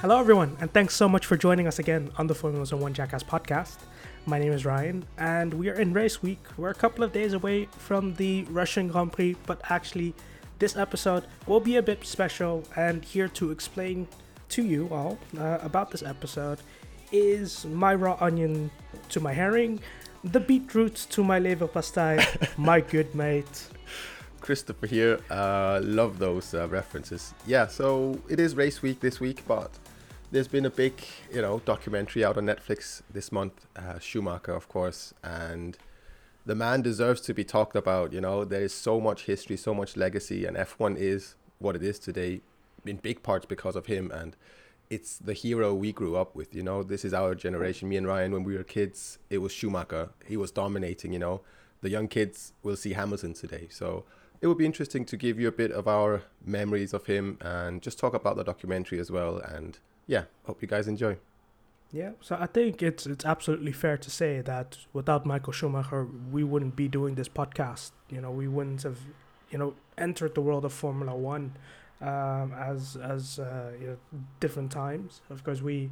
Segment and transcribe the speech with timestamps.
[0.00, 3.22] Hello, everyone, and thanks so much for joining us again on the Formula One Jackass
[3.22, 3.76] podcast.
[4.26, 6.40] My name is Ryan, and we are in race week.
[6.56, 10.14] We're a couple of days away from the Russian Grand Prix, but actually,
[10.58, 12.64] this episode will be a bit special.
[12.74, 14.08] And here to explain
[14.48, 16.58] to you all uh, about this episode
[17.12, 18.70] is my raw onion
[19.10, 19.80] to my herring,
[20.24, 23.68] the beetroot to my leverpastei, my good mate.
[24.42, 25.20] Christopher here.
[25.30, 27.32] Uh, love those uh, references.
[27.46, 29.70] Yeah, so it is race week this week, but
[30.32, 30.94] there's been a big,
[31.32, 33.66] you know, documentary out on Netflix this month.
[33.76, 35.78] Uh, Schumacher, of course, and
[36.44, 38.12] the man deserves to be talked about.
[38.12, 41.82] You know, there is so much history, so much legacy, and F1 is what it
[41.82, 42.40] is today,
[42.84, 44.10] in big parts because of him.
[44.10, 44.36] And
[44.90, 46.52] it's the hero we grew up with.
[46.52, 47.88] You know, this is our generation.
[47.88, 50.10] Me and Ryan, when we were kids, it was Schumacher.
[50.26, 51.12] He was dominating.
[51.12, 51.40] You know,
[51.80, 53.68] the young kids will see Hamilton today.
[53.70, 54.04] So
[54.42, 57.80] it would be interesting to give you a bit of our memories of him and
[57.80, 59.38] just talk about the documentary as well.
[59.38, 61.16] And yeah, hope you guys enjoy.
[61.92, 66.42] Yeah, so I think it's it's absolutely fair to say that without Michael Schumacher, we
[66.42, 67.92] wouldn't be doing this podcast.
[68.08, 68.98] You know, we wouldn't have,
[69.50, 71.52] you know, entered the world of Formula One
[72.00, 73.96] um, as as uh, you know,
[74.40, 75.20] different times.
[75.30, 75.90] Of course, we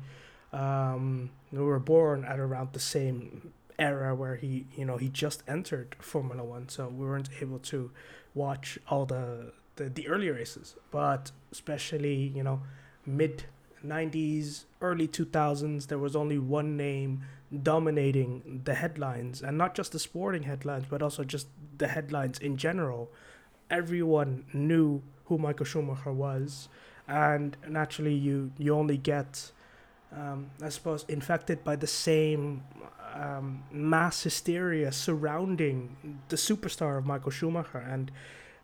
[0.52, 5.42] um, we were born at around the same era where he you know he just
[5.46, 7.90] entered Formula One, so we weren't able to
[8.34, 12.62] watch all the the, the early races, but especially you know
[13.06, 13.44] mid
[13.84, 17.22] 90s, early 2000s, there was only one name
[17.62, 22.56] dominating the headlines, and not just the sporting headlines, but also just the headlines in
[22.56, 23.10] general.
[23.70, 26.68] Everyone knew who Michael Schumacher was,
[27.08, 29.50] and naturally, you you only get,
[30.16, 32.64] um, I suppose, infected by the same
[33.14, 38.10] um, mass hysteria surrounding the superstar of Michael Schumacher, and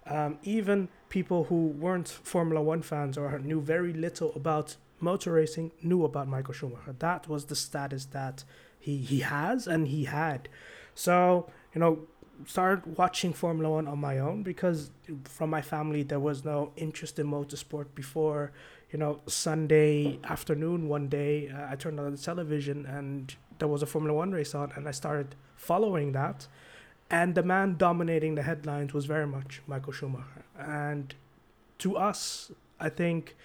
[0.06, 5.72] um, even people who weren't Formula One fans or knew very little about motor racing
[5.82, 6.94] knew about Michael Schumacher.
[6.98, 8.44] That was the status that
[8.78, 10.48] he, he has and he had.
[10.94, 12.06] So, you know,
[12.46, 14.90] started watching Formula One on my own because
[15.24, 18.52] from my family there was no interest in motorsport before.
[18.90, 23.82] You know, Sunday afternoon, one day, uh, I turned on the television and there was
[23.82, 26.46] a Formula One race on, and I started following that.
[27.10, 30.44] And the man dominating the headlines was very much Michael Schumacher.
[30.58, 31.14] And
[31.78, 33.36] to us, I think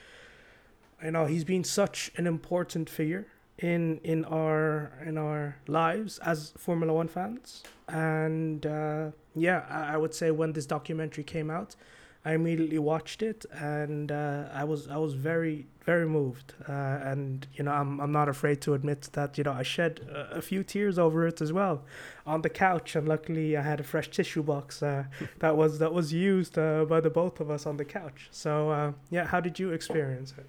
[1.04, 3.28] you know he's been such an important figure
[3.60, 7.64] in in our in our lives as Formula One fans.
[7.88, 11.76] And uh, yeah, I, I, would say when this documentary came out,
[12.24, 16.54] I immediately watched it, and uh, I was I was very very moved.
[16.70, 20.02] Uh, and you know I'm I'm not afraid to admit that you know I shed
[20.10, 21.84] a, a, few tears over it as well,
[22.26, 22.96] on the couch.
[22.96, 25.06] And luckily I had a fresh tissue box uh,
[25.40, 28.30] that was that was used uh, by the both of us on the couch.
[28.32, 30.46] So uh, yeah, how did you experience it?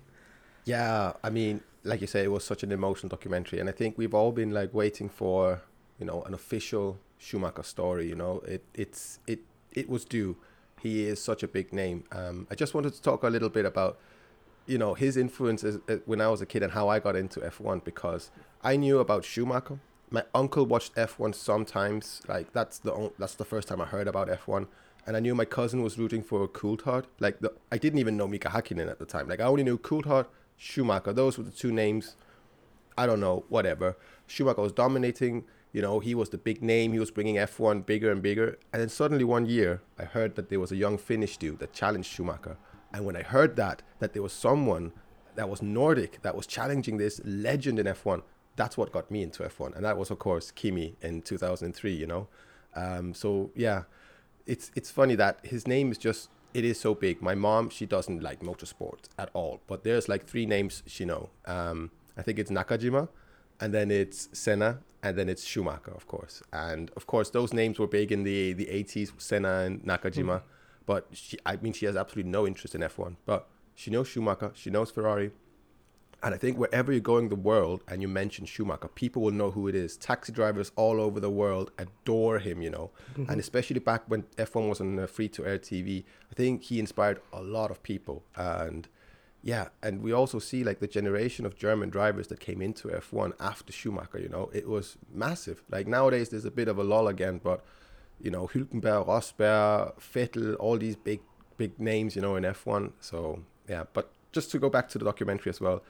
[0.65, 3.99] Yeah, I mean, like you say, it was such an emotional documentary, and I think
[3.99, 5.63] we've all been like waiting for,
[5.99, 8.09] you know, an official Schumacher story.
[8.09, 9.41] You know, it it's it
[9.73, 10.37] it was due.
[10.83, 12.05] He is such a big name.
[12.11, 13.99] Um, I just wanted to talk a little bit about,
[14.67, 17.41] you know, his influences uh, when I was a kid and how I got into
[17.41, 18.31] F1 because
[18.63, 19.79] I knew about Schumacher.
[20.11, 22.21] My uncle watched F1 sometimes.
[22.27, 24.67] Like that's the only, that's the first time I heard about F1
[25.07, 27.05] and I knew my cousin was rooting for Coulthard.
[27.19, 29.29] Like the, I didn't even know Mika Hakkinen at the time.
[29.29, 30.27] Like I only knew Coulthard,
[30.57, 31.13] Schumacher.
[31.13, 32.17] Those were the two names.
[32.97, 33.97] I don't know, whatever.
[34.27, 35.45] Schumacher was dominating.
[35.73, 36.93] You know, he was the big name.
[36.93, 38.59] He was bringing F1 bigger and bigger.
[38.73, 41.73] And then suddenly one year, I heard that there was a young Finnish dude that
[41.73, 42.59] challenged Schumacher.
[42.93, 44.93] And when I heard that, that there was someone
[45.35, 48.23] that was Nordic that was challenging this legend in F1,
[48.55, 49.75] that's what got me into F1.
[49.75, 52.29] And that was, of course, Kimi in 2003, you know.
[52.75, 53.85] Um, so, yeah,
[54.47, 57.23] it's, it's funny that his name is just it is so big.
[57.23, 61.31] My mom, she doesn't like motorsport at all, but there's like three names she know.
[61.47, 63.09] Um, I think it's Nakajima,
[63.63, 66.43] and then it's Senna, and then it's Schumacher, of course.
[66.53, 70.39] And of course, those names were big in the the 80s, Senna and Nakajima.
[70.39, 70.43] Mm.
[70.85, 73.17] But she, I mean, she has absolutely no interest in F1.
[73.25, 75.31] But she knows Schumacher, she knows Ferrari,
[76.25, 79.51] and I think wherever you're going the world and you mention Schumacher, people will know
[79.51, 79.97] who it is.
[79.97, 82.91] Taxi drivers all over the world adore him, you know.
[83.15, 83.31] Mm-hmm.
[83.31, 87.21] And especially back when F1 was on free to air TV, I think he inspired
[87.33, 88.23] a lot of people.
[88.37, 88.89] And
[89.43, 93.33] yeah, and we also see like the generation of German drivers that came into F1
[93.41, 95.63] after Schumacher, you know, it was massive.
[95.71, 97.65] Like nowadays there's a bit of a lull again, but
[98.21, 101.21] you know, Hülkenberg, Rosberg, Vettel, all these big,
[101.57, 102.93] big names, you know, in F1.
[103.01, 105.83] So yeah, but just to go back to the documentary as well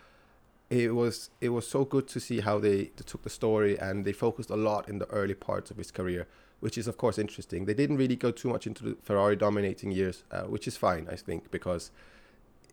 [0.72, 4.06] it was it was so good to see how they, they took the story and
[4.06, 6.26] they focused a lot in the early parts of his career,
[6.60, 7.66] which is of course interesting.
[7.66, 11.08] They didn't really go too much into the Ferrari dominating years, uh, which is fine,
[11.10, 11.90] I think, because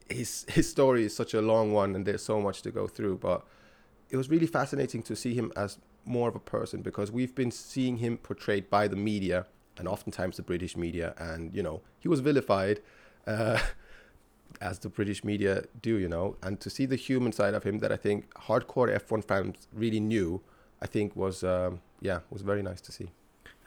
[0.09, 3.17] his his story is such a long one, and there's so much to go through.
[3.17, 3.45] But
[4.09, 7.51] it was really fascinating to see him as more of a person because we've been
[7.51, 9.45] seeing him portrayed by the media
[9.77, 12.81] and oftentimes the British media, and you know he was vilified.
[13.27, 13.59] Uh,
[14.61, 17.77] as the British media do, you know, and to see the human side of him
[17.79, 20.41] that I think hardcore F1 fans really knew,
[20.81, 23.11] I think was um, yeah was very nice to see.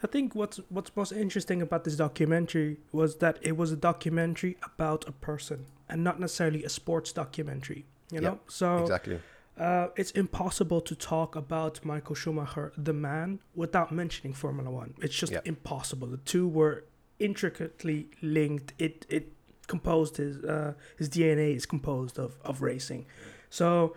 [0.03, 4.57] I think what's what's most interesting about this documentary was that it was a documentary
[4.61, 7.85] about a person and not necessarily a sports documentary.
[8.11, 9.19] You know, so exactly.
[9.57, 14.95] Uh, it's impossible to talk about Michael Schumacher, the man, without mentioning Formula One.
[14.99, 16.07] It's just impossible.
[16.07, 16.85] The two were
[17.19, 18.73] intricately linked.
[18.77, 19.31] It it
[19.67, 23.05] composed his uh, his DNA is composed of of racing.
[23.49, 23.95] So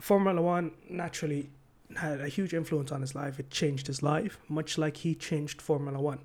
[0.00, 1.50] Formula One naturally
[1.96, 3.38] had a huge influence on his life.
[3.38, 6.20] It changed his life, much like he changed Formula One.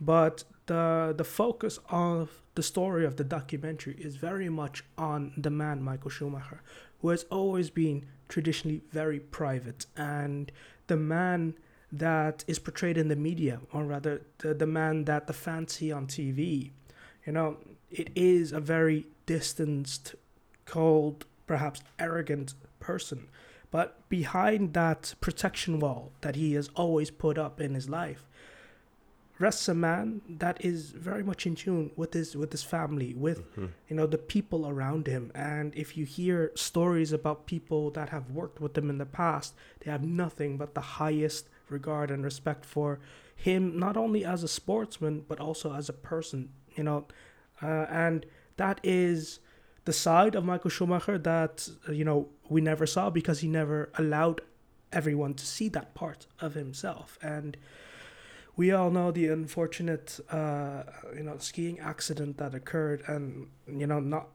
[0.00, 5.50] But the the focus of the story of the documentary is very much on the
[5.50, 6.62] man Michael Schumacher,
[7.00, 10.52] who has always been traditionally very private and
[10.86, 11.54] the man
[11.90, 15.90] that is portrayed in the media, or rather the, the man that the fans see
[15.90, 16.70] on TV.
[17.24, 17.56] You know,
[17.90, 20.14] it is a very distanced,
[20.66, 23.28] cold, perhaps arrogant person
[23.70, 28.24] but behind that protection wall that he has always put up in his life
[29.38, 33.40] rests a man that is very much in tune with his with his family, with
[33.52, 33.66] mm-hmm.
[33.88, 35.30] you know the people around him.
[35.34, 39.54] And if you hear stories about people that have worked with him in the past,
[39.80, 42.98] they have nothing but the highest regard and respect for
[43.34, 46.50] him, not only as a sportsman but also as a person.
[46.74, 47.06] You know,
[47.62, 48.26] uh, and
[48.56, 49.40] that is
[49.88, 53.88] the side of Michael Schumacher that uh, you know we never saw because he never
[54.02, 54.42] allowed
[54.92, 57.18] everyone to see that part of himself.
[57.22, 57.56] And
[58.54, 60.82] we all know the unfortunate uh,
[61.16, 63.00] you know skiing accident that occurred.
[63.06, 64.26] And you know not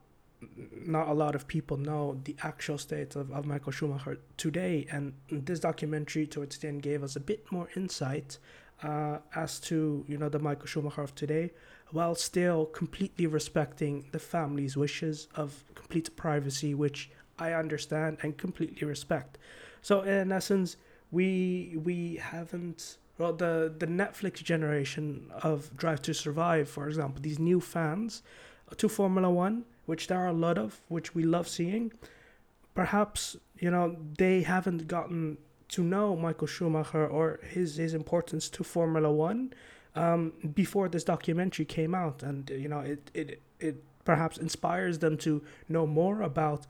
[0.96, 4.88] not a lot of people know the actual state of, of Michael Schumacher today.
[4.90, 8.40] And this documentary towards the end gave us a bit more insight
[8.82, 11.52] uh, as to you know the Michael Schumacher of today
[11.94, 18.86] while still completely respecting the family's wishes of complete privacy, which I understand and completely
[18.88, 19.38] respect.
[19.84, 20.76] So in essence,
[21.12, 27.38] we we haven't well the the Netflix generation of Drive to Survive, for example, these
[27.38, 28.24] new fans
[28.76, 31.94] to Formula One, which there are a lot of, which we love seeing.
[32.74, 35.38] Perhaps you know they haven't gotten
[35.70, 39.54] to know Michael Schumacher or his his importance to Formula One
[39.96, 45.18] um, before this documentary came out, and you know it it it perhaps inspires them
[45.18, 46.66] to know more about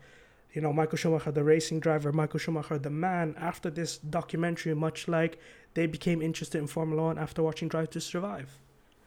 [0.52, 3.34] you know Michael Schumacher, the racing driver, Michael Schumacher, the man.
[3.38, 5.38] After this documentary, much like
[5.74, 8.58] they became interested in Formula One after watching Drive to Survive.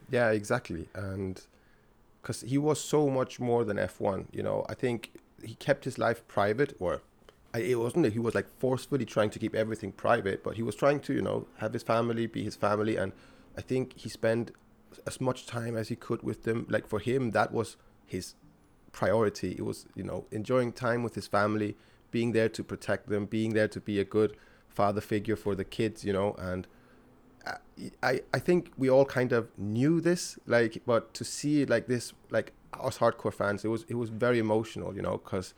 [0.10, 1.42] Yeah, exactly, and
[2.22, 4.28] because he was so much more than F one.
[4.32, 5.12] You know, I think
[5.44, 7.02] he kept his life private, or
[7.56, 10.76] it wasn't that he was like forcefully trying to keep everything private, but he was
[10.76, 13.14] trying to, you know, have his family be his family and
[13.58, 14.52] I think he spent
[15.06, 16.68] as much time as he could with them.
[16.70, 18.36] Like for him, that was his
[18.92, 19.52] priority.
[19.58, 21.76] It was, you know, enjoying time with his family,
[22.12, 24.38] being there to protect them, being there to be a good
[24.70, 26.68] father figure for the kids, you know, and
[28.04, 31.88] I, I think we all kind of knew this, like, but to see it like
[31.88, 35.54] this, like us hardcore fans, it was it was very emotional, you know, because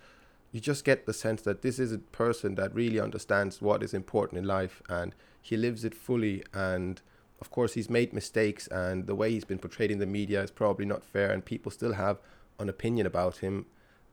[0.52, 3.94] you just get the sense that this is a person that really understands what is
[3.94, 7.02] important in life and he lives it fully and
[7.42, 10.52] of course, he's made mistakes, and the way he's been portrayed in the media is
[10.52, 12.20] probably not fair, and people still have
[12.60, 13.66] an opinion about him.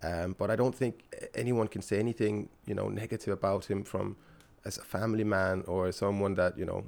[0.02, 1.04] Um, but I don't think
[1.34, 4.16] anyone can say anything, you know, negative about him from
[4.64, 6.84] as a family man or someone that you know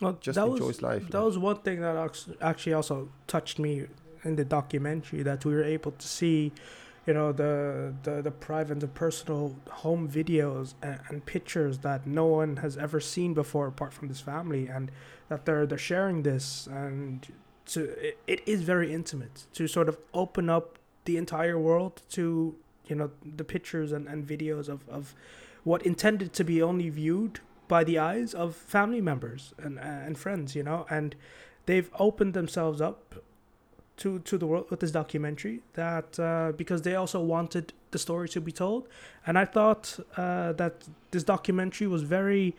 [0.00, 1.08] well, just enjoys was, life.
[1.08, 1.96] That was one thing that
[2.40, 3.86] actually also touched me
[4.24, 6.52] in the documentary that we were able to see
[7.06, 12.26] you know the the, the private and personal home videos and, and, pictures that no
[12.26, 14.90] one has ever seen before apart from this family and
[15.28, 17.26] that they're they're sharing this and
[17.66, 22.54] to it, it is very intimate to sort of open up the entire world to
[22.86, 25.14] you know the pictures and, and videos of, of
[25.64, 30.54] what intended to be only viewed by the eyes of family members and and friends
[30.54, 30.86] you know?
[30.88, 31.16] And
[31.66, 33.16] they've opened themselves up
[33.98, 38.28] to to the world with this documentary that uh, because they also wanted the story
[38.28, 38.88] to be told.
[39.26, 42.54] And i thought uh, that this documentary was very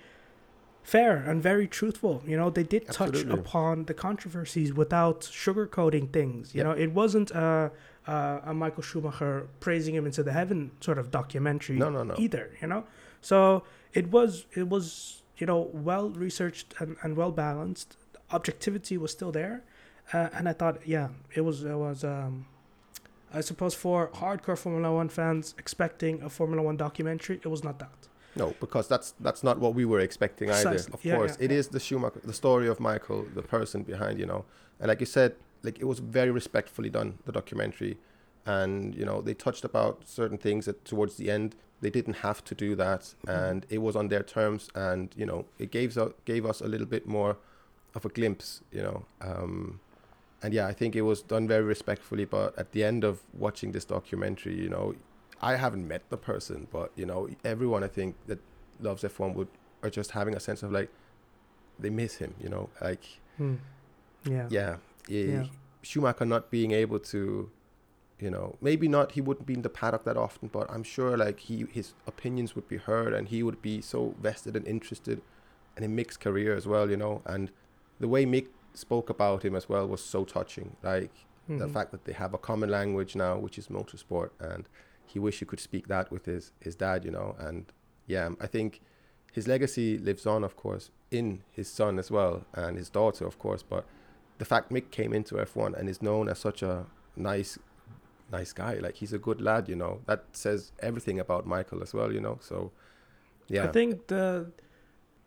[0.95, 3.23] fair and very truthful you know they did Absolutely.
[3.23, 6.65] touch upon the controversies without sugarcoating things you yep.
[6.65, 7.71] know it wasn't a,
[8.07, 12.15] a, a michael schumacher praising him into the heaven sort of documentary no, no, no.
[12.17, 12.85] either you know
[13.21, 13.63] so
[13.93, 17.97] it was it was you know well researched and, and well balanced
[18.31, 19.63] objectivity was still there
[20.13, 22.45] uh, and I thought, yeah, it was it was um,
[23.33, 27.79] I suppose for hardcore Formula One fans expecting a Formula One documentary, it was not
[27.79, 28.06] that.
[28.37, 30.69] No, because that's that's not what we were expecting either.
[30.93, 31.57] Of Yeah, course, yeah, it yeah.
[31.57, 34.45] is the Schumacher, the story of Michael, the person behind, you know.
[34.79, 37.97] And like you said, like it was very respectfully done, the documentary,
[38.45, 42.43] and you know they touched about certain things that towards the end they didn't have
[42.43, 46.11] to do that, and it was on their terms, and you know it gave us
[46.25, 47.37] gave us a little bit more
[47.95, 49.05] of a glimpse, you know.
[49.21, 49.79] Um,
[50.43, 52.25] and yeah, I think it was done very respectfully.
[52.25, 54.93] But at the end of watching this documentary, you know,
[55.41, 58.39] I haven't met the person, but you know, everyone I think that
[58.79, 59.47] loves F1 would
[59.83, 60.89] are just having a sense of like
[61.79, 63.05] they miss him, you know, like
[63.37, 63.55] Hmm.
[64.25, 64.47] Yeah.
[64.49, 64.77] yeah,
[65.07, 65.43] Yeah.
[65.83, 67.49] Schumacher not being able to,
[68.19, 71.15] you know, maybe not he wouldn't be in the paddock that often, but I'm sure
[71.15, 75.21] like he his opinions would be heard and he would be so vested and interested,
[75.75, 77.51] and in Mick's career as well, you know, and
[77.99, 81.11] the way Mick spoke about him as well was so touching, like
[81.47, 81.71] the Mhm.
[81.71, 84.67] fact that they have a common language now, which is motorsport, and
[85.07, 87.35] he wish he could speak that with his his dad, you know.
[87.39, 87.71] And
[88.05, 88.81] yeah, um, I think
[89.33, 93.37] his legacy lives on, of course, in his son as well and his daughter, of
[93.37, 93.63] course.
[93.63, 93.85] But
[94.37, 96.85] the fact Mick came into F1 and is known as such a
[97.15, 97.57] nice,
[98.31, 101.93] nice guy, like he's a good lad, you know, that says everything about Michael as
[101.93, 102.39] well, you know.
[102.41, 102.71] So
[103.47, 104.51] yeah, I think the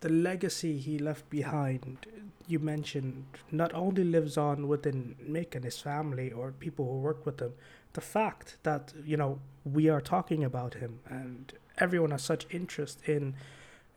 [0.00, 2.06] the legacy he left behind,
[2.46, 7.24] you mentioned, not only lives on within Mick and his family or people who work
[7.26, 7.52] with him.
[7.92, 13.00] The fact that you know we are talking about him and everyone has such interest
[13.08, 13.34] in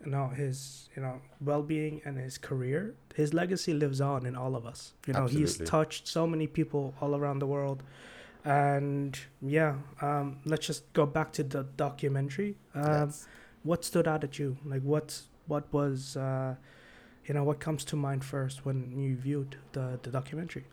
[0.03, 4.55] you know his you know well-being and his career his legacy lives on in all
[4.55, 5.65] of us you know he's Absolutely.
[5.67, 7.83] touched so many people all around the world
[8.43, 13.27] and yeah um let's just go back to the documentary um that's-
[13.63, 16.55] what stood out at you like what what was uh
[17.25, 20.65] you know what comes to mind first when you viewed the the documentary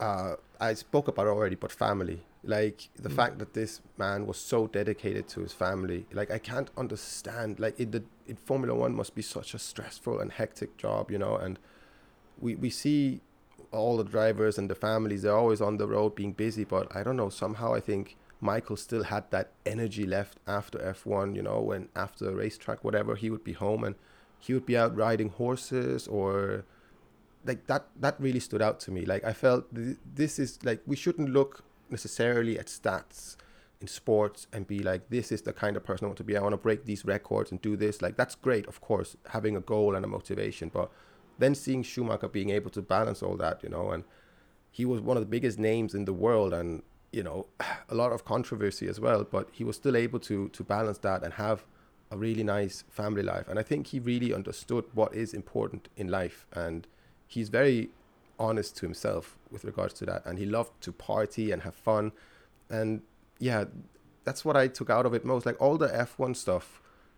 [0.00, 2.24] uh, I spoke about it already, but family.
[2.42, 3.14] Like the Mm.
[3.14, 6.06] fact that this man was so dedicated to his family.
[6.12, 7.60] Like I can't understand.
[7.60, 11.18] Like in the in Formula One must be such a stressful and hectic job, you
[11.18, 11.36] know.
[11.36, 11.58] And
[12.40, 13.20] we we see
[13.70, 15.22] all the drivers and the families.
[15.22, 17.28] They're always on the road being busy, but I don't know.
[17.30, 21.36] Somehow I think Michael still had that energy left after F1.
[21.36, 23.94] You know, when after a racetrack, whatever, he would be home and
[24.42, 26.64] he would be out riding horses or
[27.44, 29.04] like that that really stood out to me.
[29.04, 33.36] Like i felt th- this is like we shouldn't look necessarily at stats
[33.80, 36.36] in sports and be like this is the kind of person i want to be.
[36.36, 38.02] I want to break these records and do this.
[38.02, 40.90] Like that's great of course having a goal and a motivation but
[41.38, 44.04] then seeing schumacher being able to balance all that you know and
[44.70, 46.82] he was one of the biggest names in the world and
[47.12, 47.46] you know
[47.88, 51.22] a lot of controversy as well but he was still able to to balance that
[51.22, 51.64] and have
[52.12, 53.46] a really nice family life.
[53.48, 56.38] And i think he really understood what is important in life.
[56.64, 56.86] And
[57.34, 57.80] he's very
[58.38, 60.20] honest to himself with regards to that.
[60.26, 62.12] And he loved to party and have fun.
[62.78, 62.90] And
[63.48, 63.64] yeah
[64.26, 65.46] that's what i took out of it most.
[65.46, 66.66] Like all the f1 stuff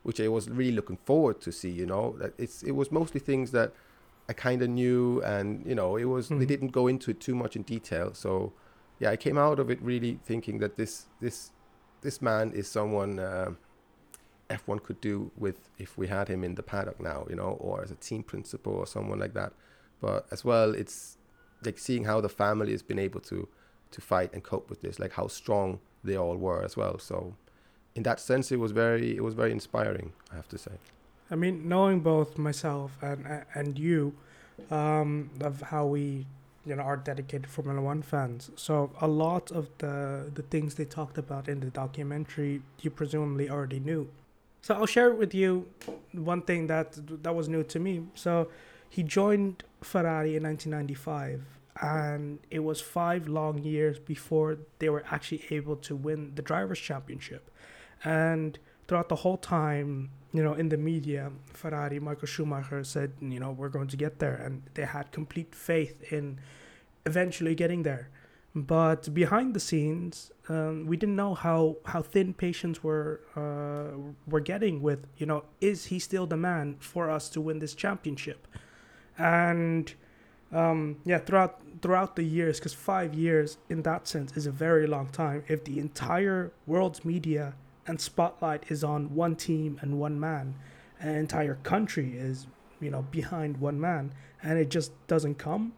[0.07, 3.21] which i was really looking forward to see you know that it's it was mostly
[3.31, 3.73] things that
[4.31, 6.53] i kind of knew and you know it was they Mhm.
[6.53, 8.09] didn't go into it too much in detail.
[8.25, 8.53] So
[9.03, 10.93] yeah i came out of it really thinking that this
[11.25, 11.37] this
[12.07, 13.57] this man is someone um
[14.51, 17.83] f1 could do with if we had him in the paddock now you know or
[17.83, 19.53] as a team principal or someone like that
[20.01, 21.17] but as well it's
[21.65, 23.49] like seeing how the family has been able to
[23.91, 27.35] to fight and cope with this like how strong they all were as well so
[27.95, 30.73] in that sense it was very it was very inspiring i have to say
[31.31, 34.15] I mean, knowing both myself and and you,
[34.71, 36.27] um, of how we,
[36.67, 38.51] you know, are dedicated Formula One fans.
[38.57, 43.49] So a lot of the the things they talked about in the documentary, you presumably
[43.49, 44.09] already knew.
[44.65, 45.67] So I'll share with you
[46.13, 48.07] one thing that that was new to me.
[48.15, 48.49] So
[48.89, 51.43] he joined Ferrari in 1995,
[51.83, 56.79] and it was five long years before they were actually able to win the drivers'
[56.79, 57.51] championship,
[58.05, 63.41] and throughout the whole time, you know, in the media, Ferrari, Michael Schumacher said, you
[63.41, 64.35] know, we're going to get there.
[64.35, 66.39] And they had complete faith in
[67.05, 68.09] eventually getting there.
[68.55, 74.41] But behind the scenes, um, we didn't know how, how thin patience were uh, were
[74.41, 78.47] getting with, you know, is he still the man for us to win this championship?
[79.19, 79.93] And
[80.53, 84.87] um, yeah, throughout throughout the years, because five years in that sense is a very
[84.87, 85.43] long time.
[85.49, 87.55] If the entire world's media
[87.89, 90.55] and spotlight is on one team and one man,
[91.01, 92.47] an entire country is,
[92.81, 95.73] you know, behind one man, and it just doesn't come.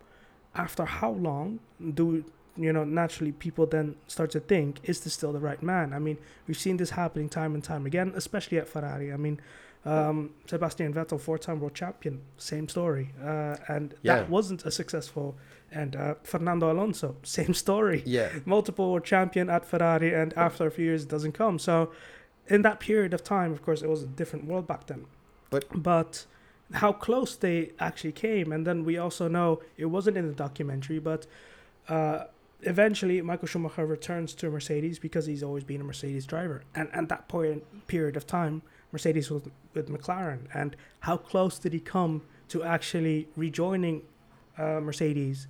[0.54, 1.60] After how long
[1.94, 2.24] do
[2.56, 2.84] you know?
[2.84, 5.92] Naturally, people then start to think, is this still the right man?
[5.92, 9.12] I mean, we've seen this happening time and time again, especially at Ferrari.
[9.12, 9.40] I mean,
[9.86, 14.16] Um, Sebastian Vettel, four-time world champion, same story, uh, and Yeah.
[14.16, 15.36] that wasn't a successful.
[15.70, 20.70] And uh, Fernando Alonso, same story, Yeah, multiple world champion at Ferrari, and after a
[20.72, 21.60] few years, it doesn't come.
[21.60, 21.92] So,
[22.48, 25.04] in that period of time, of course, it was a different world back then.
[25.50, 26.26] But- but
[26.72, 30.98] how close they actually came, and then we also know it wasn't in the documentary,
[30.98, 31.26] but
[31.88, 32.24] uh,
[32.66, 37.08] eventually Michael Schumacher returns to Mercedes because he's always been a Mercedes driver, and at
[37.08, 39.42] that point period of time, Mercedes was
[39.74, 44.02] with McLaren, and how close did he come to actually rejoining
[44.58, 45.48] uh, Mercedes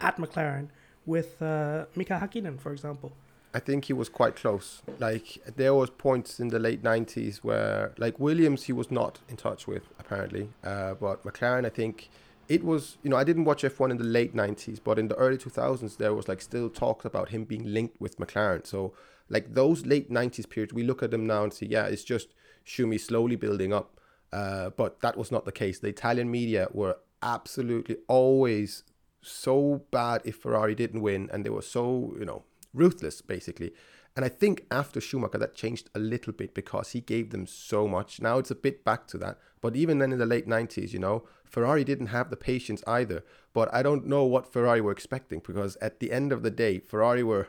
[0.00, 0.68] at McLaren
[1.06, 3.12] with uh, Mika Hakkinen, for example?
[3.52, 4.82] I think he was quite close.
[4.98, 9.36] Like there was points in the late '90s where, like Williams, he was not in
[9.36, 12.10] touch with apparently, uh, but McLaren, I think
[12.50, 12.98] it was.
[13.02, 15.96] You know, I didn't watch F1 in the late '90s, but in the early 2000s,
[15.96, 18.66] there was like still talks about him being linked with McLaren.
[18.66, 18.92] So
[19.28, 22.34] like those late '90s periods, we look at them now and see, yeah, it's just
[22.66, 24.00] Schumi slowly building up.
[24.32, 25.78] Uh, but that was not the case.
[25.78, 28.82] The Italian media were absolutely always
[29.22, 32.42] so bad if Ferrari didn't win, and they were so you know
[32.74, 33.72] ruthless basically.
[34.16, 37.86] And I think after Schumacher that changed a little bit because he gave them so
[37.86, 38.20] much.
[38.20, 39.38] Now it's a bit back to that.
[39.60, 43.24] But even then in the late 90s, you know, Ferrari didn't have the patience either.
[43.52, 46.80] But I don't know what Ferrari were expecting because at the end of the day,
[46.80, 47.48] Ferrari were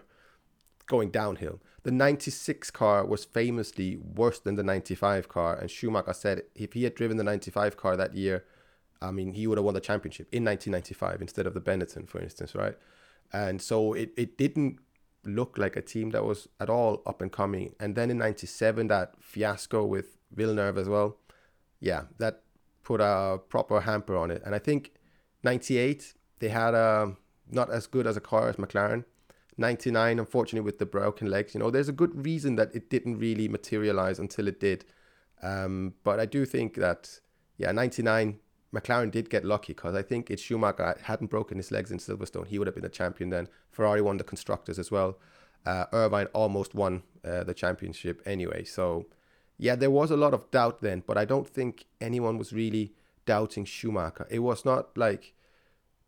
[0.87, 1.61] going downhill.
[1.83, 5.55] The 96 car was famously worse than the 95 car.
[5.55, 8.45] And Schumacher said if he had driven the 95 car that year,
[9.01, 12.19] I mean, he would have won the championship in 1995 instead of the Benetton, for
[12.19, 12.77] instance, right?
[13.33, 14.79] And so it, it didn't
[15.25, 17.75] look like a team that was at all up and coming.
[17.79, 21.17] And then in 97, that fiasco with Villeneuve as well.
[21.79, 22.41] Yeah, that
[22.83, 24.41] put a proper hamper on it.
[24.45, 24.93] And I think
[25.43, 27.15] 98, they had a
[27.49, 29.05] not as good as a car as McLaren.
[29.57, 31.53] 99, unfortunately, with the broken legs.
[31.53, 34.85] You know, there's a good reason that it didn't really materialize until it did.
[35.43, 37.19] Um, but I do think that,
[37.57, 38.39] yeah, 99,
[38.73, 42.47] McLaren did get lucky because I think if Schumacher hadn't broken his legs in Silverstone,
[42.47, 43.47] he would have been the champion then.
[43.69, 45.17] Ferrari won the constructors as well.
[45.65, 48.63] Uh, Irvine almost won uh, the championship anyway.
[48.63, 49.05] So,
[49.57, 52.93] yeah, there was a lot of doubt then, but I don't think anyone was really
[53.25, 54.25] doubting Schumacher.
[54.29, 55.33] It was not like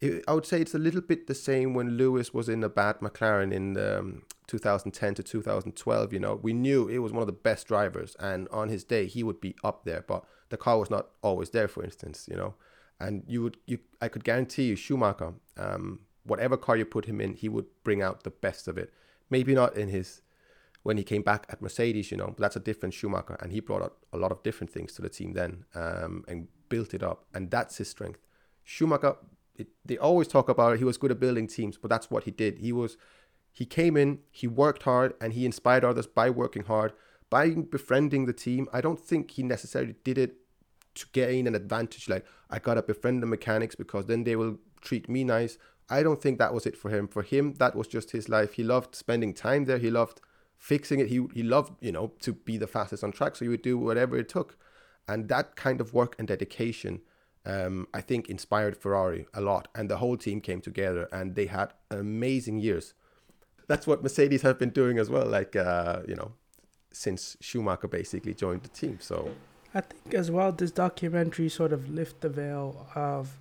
[0.04, 2.70] it, I would say it's a little bit the same when Lewis was in a
[2.70, 6.14] bad McLaren in um, 2010 to 2012.
[6.14, 9.06] You know, we knew it was one of the best drivers, and on his day
[9.06, 11.68] he would be up there, but the car was not always there.
[11.68, 12.56] For instance, you know,
[13.00, 17.22] and you would you I could guarantee you Schumacher, um, whatever car you put him
[17.22, 18.92] in, he would bring out the best of it.
[19.30, 20.22] Maybe not in his
[20.84, 23.62] when he came back at Mercedes, you know, but that's a different Schumacher, and he
[23.62, 27.02] brought out a lot of different things to the team then, um, and built it
[27.02, 28.20] up, and that's his strength.
[28.66, 29.16] Schumacher,
[29.56, 30.80] it, they always talk about it.
[30.80, 32.60] He was good at building teams, but that's what he did.
[32.60, 32.98] He was,
[33.52, 36.94] he came in, he worked hard, and he inspired others by working hard,
[37.30, 38.68] by befriending the team.
[38.74, 40.38] I don't think he necessarily did it
[40.96, 42.10] to gain an advantage.
[42.10, 45.58] Like I gotta befriend the mechanics because then they will treat me nice.
[45.90, 47.08] I don't think that was it for him.
[47.08, 48.54] For him, that was just his life.
[48.54, 49.78] He loved spending time there.
[49.78, 50.22] He loved
[50.58, 51.10] fixing it.
[51.10, 53.36] He he loved you know to be the fastest on track.
[53.36, 54.58] So he would do whatever it took,
[55.08, 57.02] and that kind of work and dedication,
[57.46, 59.68] um, I think, inspired Ferrari a lot.
[59.76, 62.94] And the whole team came together, and they had amazing years.
[63.68, 65.26] That's what Mercedes have been doing as well.
[65.26, 66.34] Like uh, you know,
[66.92, 68.98] since Schumacher basically joined the team.
[69.02, 69.32] So
[69.74, 73.40] I think as well this documentary sort of lift the veil of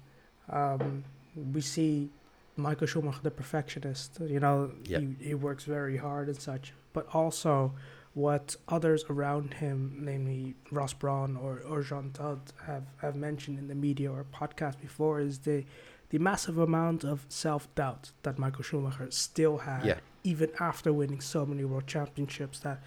[0.49, 1.05] um,
[1.53, 2.11] we see
[2.57, 4.19] Michael Schumacher the perfectionist.
[4.21, 5.01] You know, Yeah.
[5.01, 7.73] he, he works very hard and such, but also
[8.15, 13.69] what others around him, namely Ross Brawn or, or Jean Todt, have, have mentioned in
[13.69, 15.65] the media or podcast before is the
[16.11, 21.23] the massive amount of self doubt that Michael Schumacher still had yeah, even after winning
[21.23, 22.83] so many world championships that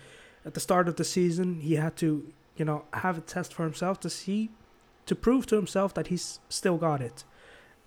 [0.45, 3.63] at the start of the season he had to you know have a test for
[3.63, 4.51] himself to see
[5.07, 7.23] to prove to himself that he's still got it.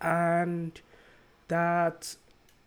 [0.01, 0.81] And
[1.46, 2.16] that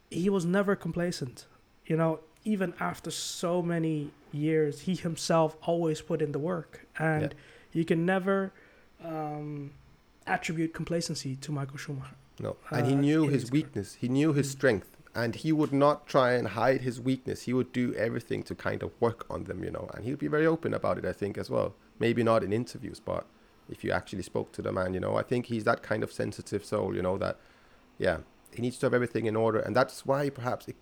[0.10, 1.48] he was never complacent
[1.86, 7.22] you know even after so many years he himself always put in the work and
[7.34, 7.38] Yeah.
[7.74, 8.52] you can never
[9.04, 9.72] um,
[10.28, 13.96] attribute complacency to michael schumacher no, and he uh, knew his his weakness.
[13.96, 14.52] He knew his Mm.
[14.52, 17.44] strength, and he would not try and hide his weakness.
[17.44, 19.92] He would do everything to kind of work on them, you know.
[19.94, 21.76] And he'd be very open about it, I think, as well.
[22.00, 23.28] Maybe not in interviews, but
[23.70, 26.12] if you actually spoke to the man, you know, I think he's that kind of
[26.12, 27.38] sensitive soul, you know, that
[28.00, 28.20] yeah,
[28.56, 30.78] he needs to have everything in order, and that's why perhaps it,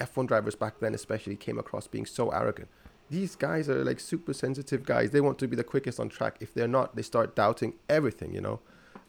[0.00, 2.68] F1 drivers back then, especially, came across being so arrogant.
[3.16, 5.10] These guys are like super sensitive guys.
[5.10, 6.34] They want to be the quickest on track.
[6.40, 8.58] If they're not, they start doubting everything, you know.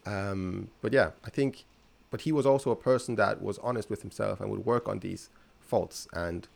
[0.05, 1.65] Um, but yeah, I think,
[2.11, 4.99] but he was also a person that was honest with himself and would work on
[4.99, 6.07] these faults.
[6.13, 6.47] And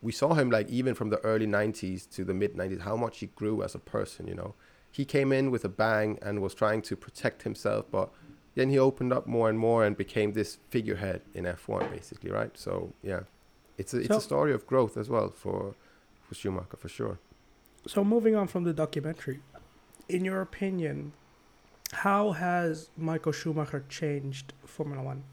[0.00, 3.18] we saw him like even from the early '90s to the mid '90s, how much
[3.18, 4.54] he grew as a person, you know.
[4.90, 8.08] he came in with a bang and was trying to protect himself, but
[8.56, 12.52] then he opened up more and more and became this figurehead in F1, basically, right?
[12.64, 12.72] So
[13.10, 13.22] yeah,
[13.80, 15.74] it's a, it's So- a story of growth as well for
[16.34, 17.18] Schumacher for sure.
[17.86, 19.40] So moving on from the documentary,
[20.08, 21.12] in your opinion,
[21.92, 25.24] how has Michael Schumacher changed Formula One?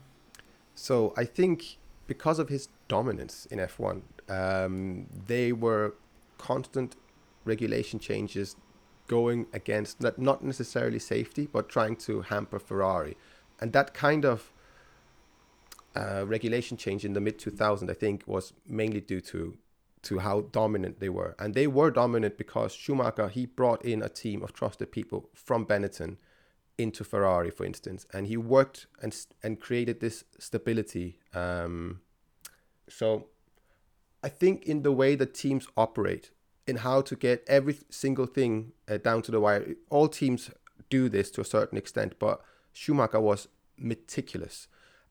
[0.74, 1.78] So I think
[2.08, 5.96] because of his dominance in F1, um, they were
[6.38, 6.96] constant
[7.46, 8.56] regulation changes
[9.08, 13.18] going against not not necessarily safety, but trying to hamper Ferrari,
[13.60, 14.52] and that kind of
[15.96, 19.58] uh, regulation change in the mid 2000s, I think, was mainly due to
[20.06, 24.10] to how dominant they were, and they were dominant because Schumacher he brought in a
[24.10, 26.18] team of trusted people from Benetton
[26.78, 31.20] into Ferrari, for instance, and he worked and and created this stability.
[31.34, 32.02] Um,
[32.88, 33.28] so,
[34.24, 36.32] I think in the way that teams operate,
[36.68, 40.52] in how to get every single thing uh, down to the wire, all teams
[40.90, 42.42] do this to a certain extent, but
[42.74, 44.68] Schumacher was meticulous,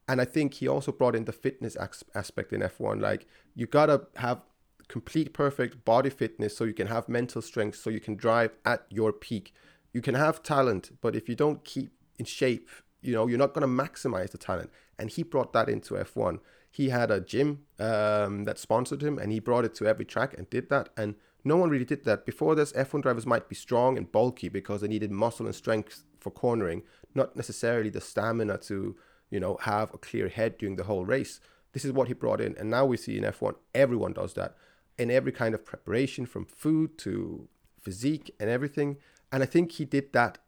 [0.08, 3.00] and I think he also brought in the fitness as- aspect in F1.
[3.00, 4.42] Like you gotta have
[4.88, 8.84] complete perfect body fitness so you can have mental strength so you can drive at
[8.90, 9.52] your peak
[9.94, 12.68] you can have talent, but if you don't keep in shape,
[13.00, 14.70] you know, you're not going to maximize the talent.
[14.98, 16.40] And he brought that into F1.
[16.70, 20.36] He had a gym um, that sponsored him and he brought it to every track
[20.36, 20.88] and did that.
[20.96, 22.26] And no one really did that.
[22.26, 26.04] Before this, F1 drivers might be strong and bulky because they needed muscle and strength
[26.18, 26.82] for cornering,
[27.14, 28.96] not necessarily the stamina to,
[29.30, 31.38] you know, have a clear head during the whole race.
[31.72, 32.56] This is what he brought in.
[32.58, 34.56] And now we see in F1, everyone does that
[34.98, 37.48] in every kind of preparation from food to
[37.80, 38.96] physique and everything.
[39.32, 40.38] And I think he did that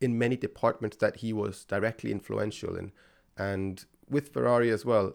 [0.00, 2.92] in many departments that he was directly influential in.
[3.36, 5.14] And with Ferrari as well,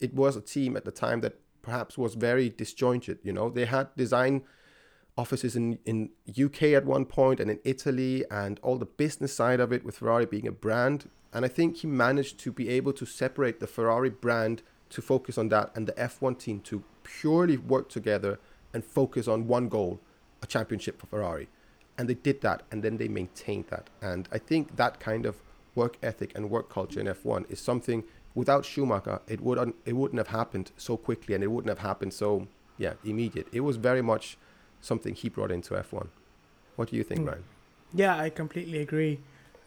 [0.00, 3.18] it was a team at the time that perhaps was very disjointed.
[3.22, 4.44] You know, they had design
[5.16, 9.58] offices in, in UK at one point and in Italy and all the business side
[9.58, 11.10] of it with Ferrari being a brand.
[11.32, 15.36] And I think he managed to be able to separate the Ferrari brand to focus
[15.36, 18.38] on that and the F1 team to purely work together
[18.74, 20.00] and focus on one goal,
[20.42, 21.48] a championship for Ferrari.
[21.96, 23.88] And they did that and then they maintained that.
[24.00, 25.36] And I think that kind of
[25.74, 30.18] work ethic and work culture in F1 is something without Schumacher it would it wouldn't
[30.18, 33.48] have happened so quickly and it wouldn't have happened so yeah, immediate.
[33.52, 34.38] It was very much
[34.80, 36.08] something he brought into F1.
[36.76, 37.26] What do you think, Mm.
[37.26, 37.44] Ryan?
[37.92, 39.18] Yeah, I completely agree.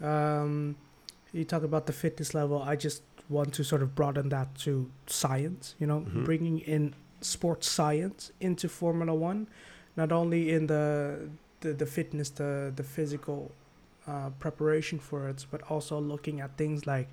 [0.02, 0.78] Um,
[1.34, 2.62] you talk about the fitness level.
[2.62, 5.76] I just want to sort of broaden that to science.
[5.80, 6.24] You know, Mhm.
[6.24, 9.48] bringing in sports science into Formula One,
[9.96, 11.30] not only in the
[11.62, 13.52] the, the fitness, the the physical
[14.08, 17.08] uh, preparation for it, but also looking at things like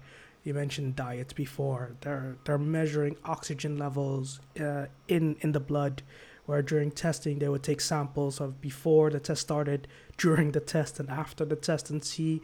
[0.44, 1.92] you mentioned diets before.
[2.00, 6.02] They're they're measuring oxygen levels uh, in in the blood,
[6.46, 10.98] where during testing they would take samples of before the test started, during the test,
[10.98, 12.40] and after the test, and see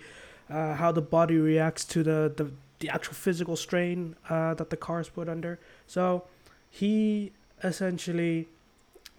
[0.50, 2.50] uh, how the body reacts to the the,
[2.80, 5.58] the actual physical strain uh, that the car is put under.
[5.86, 6.24] So
[6.70, 7.32] he
[7.64, 8.46] essentially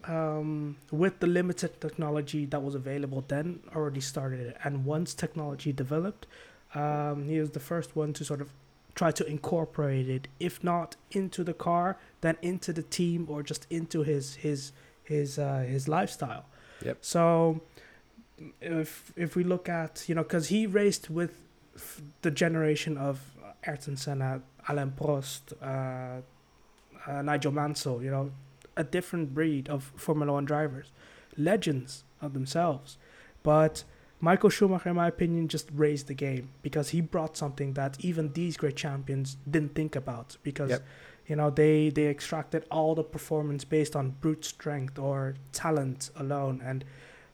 [0.07, 5.73] um, with the limited technology that was available then already started it and once technology
[5.73, 6.27] developed
[6.75, 8.49] um, he was the first one to sort of
[8.93, 13.65] try to incorporate it if not into the car then into the team or just
[13.69, 14.71] into his his
[15.03, 16.45] his uh, his lifestyle
[16.83, 16.97] Yep.
[17.01, 17.61] so
[18.61, 21.41] if if we look at you know because he raced with
[22.21, 23.19] the generation of
[23.65, 26.21] Ayrton Senna Alain Prost uh,
[27.07, 28.31] uh, Nigel Mansell you know
[28.77, 30.91] a different breed of Formula One drivers,
[31.37, 32.97] legends of themselves.
[33.43, 33.83] But
[34.19, 38.33] Michael Schumacher, in my opinion, just raised the game because he brought something that even
[38.33, 40.71] these great champions didn't think about because.
[40.71, 40.85] Yep.
[41.27, 46.61] You know, they, they extracted all the performance based on brute strength or talent alone.
[46.63, 46.85] And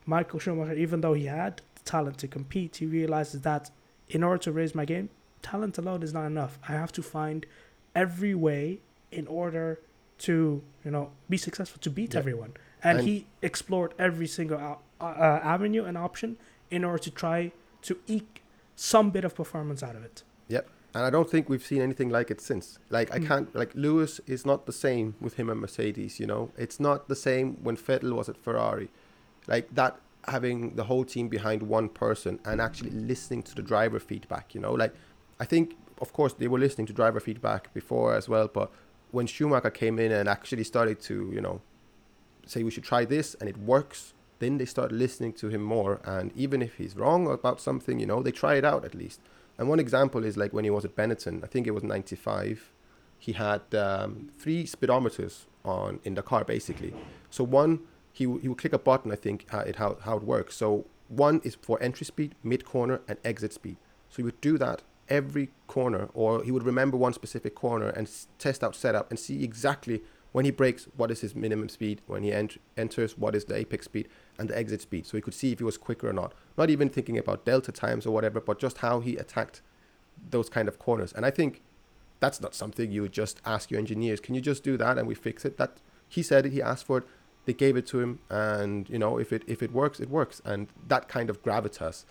[0.05, 3.69] Michael Schumacher, even though he had the talent to compete, he realizes that
[4.07, 5.09] in order to raise my game,
[5.41, 6.57] talent alone is not enough.
[6.69, 7.45] I have to find
[7.93, 8.79] every way
[9.11, 9.79] in order
[10.19, 12.19] to you know be successful to beat Yeah.
[12.19, 16.37] everyone and, And- he explored every single uh, uh, avenue and option
[16.69, 17.51] in order to try
[17.83, 18.41] to eke
[18.75, 20.67] some bit of performance out of it Yep.
[20.93, 22.77] And I don't think we've seen anything like it since.
[22.89, 23.27] Like I Mm.
[23.27, 26.51] can't like Lewis is not the same with him and Mercedes, you know.
[26.57, 28.89] It's not the same when Vettel was at Ferrari.
[29.47, 29.93] Like that
[30.27, 34.59] having the whole team behind one person and actually listening to the driver feedback, you
[34.59, 34.73] know.
[34.73, 34.93] Like
[35.39, 38.69] I think of course they were listening to driver feedback before as well, but
[39.11, 41.61] when Schumacher came in and actually started to, you know,
[42.45, 45.99] say we should try this and it works, then they start listening to him more
[46.03, 49.19] and even if he's wrong about something, you know, they try it out at least.
[49.57, 52.71] And one example is like when he was at Benetton, I think it was 95,
[53.19, 56.93] he had um, three speedometers on in the car basically.
[57.29, 60.17] So one, he, w- he would click a button, I think, uh, it, how, how
[60.17, 60.55] it works.
[60.57, 63.77] So one is for entry speed, mid corner, and exit speed.
[64.09, 68.09] So he would do that every corner, or he would remember one specific corner and
[68.39, 72.23] test out setup and see exactly when he brakes what is his minimum speed, when
[72.23, 74.07] he ent- enters what is the apex speed
[74.39, 75.05] and the exit speed.
[75.05, 76.33] So he could see if he was quicker or not.
[76.57, 79.61] Not even thinking about delta times or whatever, but just how he attacked
[80.29, 81.11] those kind of corners.
[81.13, 81.61] And I think
[82.21, 84.21] that's not something you would just ask your engineers.
[84.21, 85.57] Can you just do that and we fix it?
[85.57, 87.03] That he said it, he asked for it,
[87.45, 90.41] they gave it to him, and you know if it if it works, it works.
[90.45, 92.05] And that kind of gravitas,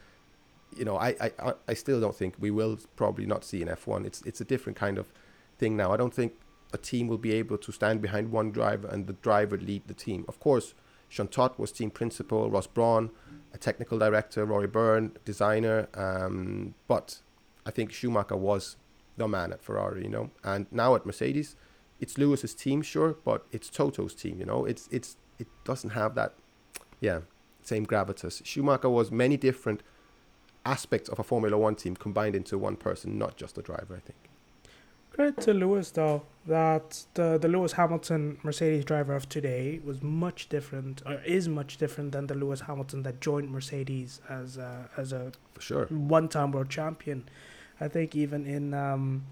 [0.77, 4.05] you know, I I I- still don't think we will probably not see in F1.
[4.07, 5.07] It's it's a different kind of
[5.59, 5.93] thing now.
[5.93, 6.33] I don't think
[6.73, 9.95] a team will be able to stand behind one driver and the driver lead the
[9.95, 10.25] team.
[10.29, 10.75] Of course,
[11.09, 13.11] Jean Todt was team principal, Ross Brawn,
[13.53, 15.89] a technical director, Rory Byrne, designer.
[15.95, 17.21] Um, but
[17.67, 18.77] I think Schumacher was
[19.17, 20.31] the man at Ferrari, you know.
[20.45, 21.57] And now at Mercedes,
[21.99, 24.65] it's Lewis's team, sure, but it's Toto's team, you know.
[24.65, 26.35] It's it's it doesn't have that,
[27.01, 27.21] yeah,
[27.63, 28.41] same gravitas.
[28.45, 29.83] Schumacher was many different
[30.65, 33.97] aspects of a Formula One team combined into one person, not just a driver.
[33.97, 34.19] I think.
[35.13, 40.49] Credit to Lewis though that the the Lewis Hamilton Mercedes driver of today was much
[40.49, 45.13] different or is much different than the Lewis Hamilton that joined Mercedes as a, as
[45.13, 45.87] a For sure.
[45.87, 47.29] one time world champion.
[47.81, 49.25] I think even in um,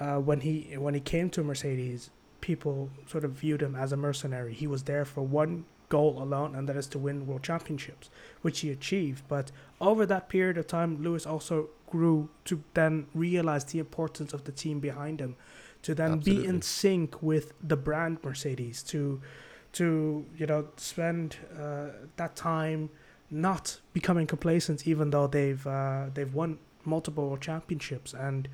[0.00, 3.96] uh, when he when he came to Mercedes, people sort of viewed him as a
[3.96, 4.54] mercenary.
[4.54, 8.08] He was there for one goal alone, and that is to win world championships,
[8.40, 9.22] which he achieved.
[9.28, 14.44] But over that period of time, Lewis also grew to then realize the importance of
[14.44, 15.36] the team behind him,
[15.82, 19.20] to then be in sync with the brand Mercedes, to
[19.72, 22.88] to you know spend uh, that time
[23.30, 28.48] not becoming complacent, even though they've uh, they've won multiple championships, and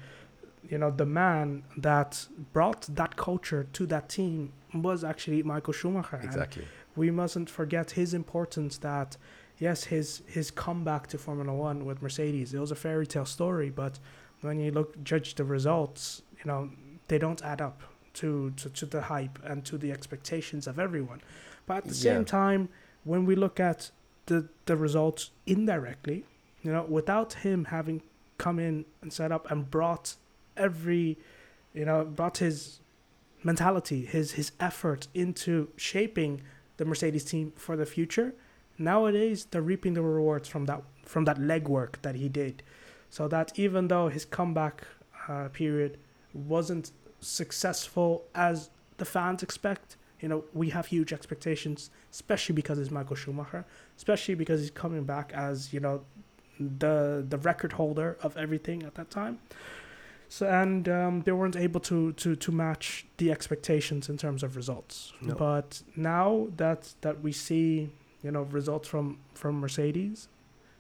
[0.69, 6.17] you know the man that brought that culture to that team was actually Michael Schumacher.
[6.17, 6.65] And Exactly.
[6.97, 9.17] we mustn't forget his importance that
[9.59, 13.71] yes his his comeback to formula 1 with mercedes it was a fairy tale story
[13.71, 13.99] but
[14.41, 16.71] when you look judge the results you know
[17.09, 17.83] they don't add up
[18.15, 21.21] to to, to the hype and to the expectations of everyone
[21.67, 22.69] but at the same time
[23.05, 23.91] when we look at
[24.27, 26.25] the the results indirectly
[26.63, 28.03] you know without him having
[28.39, 30.15] come in and set up and brought
[30.57, 31.19] every
[31.75, 32.81] you know brought his
[33.43, 36.43] mentality his his effort into shaping
[36.79, 38.35] the Mercedes team for the future.
[38.79, 42.63] Nowadays, they're reaping the rewards from that from that legwork that he did.
[43.11, 44.87] So that even though his comeback
[45.29, 45.99] uh, period
[46.35, 52.91] wasn't successful as the fans expect, you know, we have huge expectations, especially because it's
[52.91, 53.65] Michael Schumacher,
[53.97, 56.03] especially because he's coming back as you know
[56.59, 59.39] the the record holder of everything at that time.
[60.29, 64.57] So and um, they weren't able to, to, to match the expectations in terms of
[64.57, 65.15] results.
[65.23, 65.35] No.
[65.35, 67.91] But now that that we see
[68.23, 70.29] you know results from from Mercedes,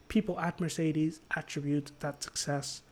[0.08, 2.82] people at Mercedes attribute that success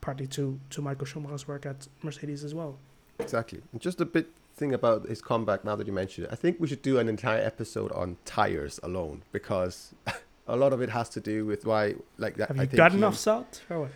[0.00, 2.78] partly to to Michael Schumacher's work at Mercedes as well.
[3.18, 3.62] Exactly.
[3.72, 6.32] And just a bit thing about his comeback now that you mentioned it.
[6.32, 9.94] I think we should do an entire episode on tires alone because
[10.48, 12.48] a lot of it has to do with why like that.
[12.48, 13.90] Have I you got enough salt or what?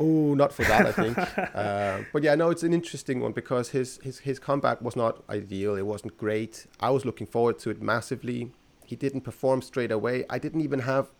[0.00, 1.18] Oh, not for that, I think.
[1.54, 5.22] uh, but yeah, no, it's an interesting one because his, his his comeback was not
[5.28, 5.74] ideal.
[5.76, 6.66] It wasn't great.
[6.80, 8.52] I was looking forward to it massively.
[8.88, 10.24] He didn't perform straight away.
[10.30, 11.10] I didn't even have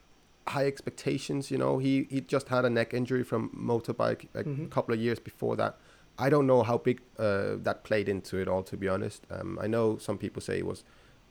[0.46, 1.50] high expectations.
[1.50, 4.70] You know, he he just had a neck injury from motorbike a Mhm.
[4.70, 5.76] couple of years before that.
[6.18, 9.20] I don't know how big uh, that played into it all, to be honest.
[9.31, 10.83] Um, I know some people say it was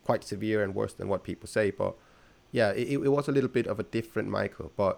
[0.06, 1.95] quite severe and worse than what people say, but
[2.52, 4.71] yeah, it, it was a little bit of a different Michael.
[4.78, 4.95] But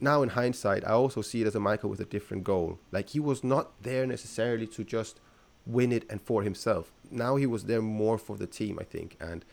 [0.00, 2.78] now in hindsight, I also see it as a Michael with a different goal.
[2.92, 5.20] Like he was not there necessarily to just
[5.66, 6.92] win it and for himself.
[7.10, 9.44] Now he was there more for the team, I think, and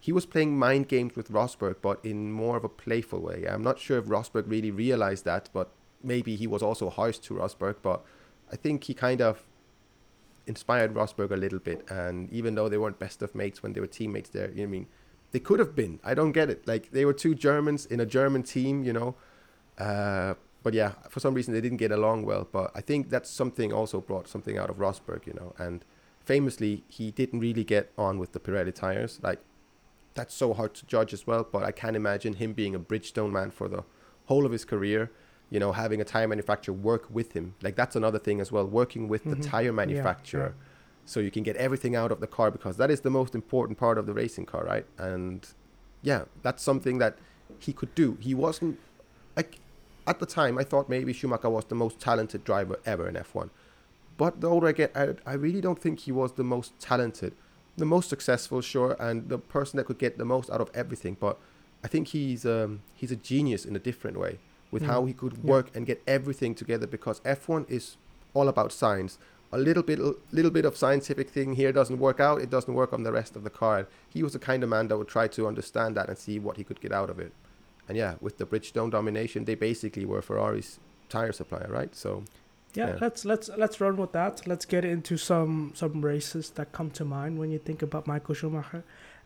[0.00, 3.46] he was playing mind games with Rosberg, but in more of a playful way.
[3.48, 5.70] I'm not sure if Rosberg really realized that, but
[6.02, 7.76] maybe he was also harsh to Rosberg.
[7.82, 8.04] But
[8.52, 9.42] I think he kind of
[10.46, 11.84] inspired Rosberg a little bit.
[11.90, 14.64] And even though they weren't best of mates when they were teammates there, you know
[14.64, 14.86] I mean,
[15.32, 16.00] they could have been.
[16.04, 16.66] I don't get it.
[16.66, 19.16] Like they were two Germans in a German team, you know.
[19.76, 22.48] Uh, but yeah, for some reason they didn't get along well.
[22.50, 25.54] But I think that's something also brought something out of Rosberg, you know.
[25.58, 25.84] And
[26.24, 29.20] famously, he didn't really get on with the Pirelli tires.
[29.22, 29.40] Like
[30.14, 31.46] that's so hard to judge as well.
[31.50, 33.84] But I can imagine him being a Bridgestone man for the
[34.26, 35.10] whole of his career.
[35.50, 37.54] You know, having a tire manufacturer work with him.
[37.62, 38.66] Like that's another thing as well.
[38.66, 39.36] Working with Mhm.
[39.36, 40.64] the tire Yeah, manufacturer yeah.
[41.06, 43.78] so you can get everything out of the car because that is the most important
[43.78, 44.84] part of the racing car, right?
[44.98, 45.48] And
[46.02, 47.16] yeah, that's something that
[47.58, 48.18] he could do.
[48.20, 48.78] He wasn't
[49.36, 49.58] like
[50.06, 53.48] at the time I thought maybe Schumacher was the most talented driver ever in F1.
[54.18, 57.34] But the older I get, I, I really don't think he was the most talented,
[57.78, 61.16] the most successful, sure, and the person that could get the most out of everything.
[61.18, 61.38] But
[61.84, 64.38] I think he's um, he's a genius in a different way
[64.70, 64.86] with Mm.
[64.92, 65.50] how he could Yeah.
[65.54, 67.96] work and get everything together because F1 is
[68.34, 69.18] all about science.
[69.50, 69.98] A little bit,
[70.38, 72.42] little bit of scientific thing here doesn't work out.
[72.42, 73.86] It doesn't work on the rest of the car.
[74.14, 76.56] He was the kind of man that would try to understand that and see what
[76.58, 77.32] he could get out of it.
[77.88, 81.94] And yeah, with the Bridgestone domination, they basically were Ferrari's tire supplier, right?
[81.96, 82.24] So
[82.78, 82.98] Yeah, Yeah.
[83.00, 84.46] let's let's let's run with that.
[84.46, 88.34] Let's get into some some races that come to mind when you think about Michael
[88.34, 88.82] Schumacher,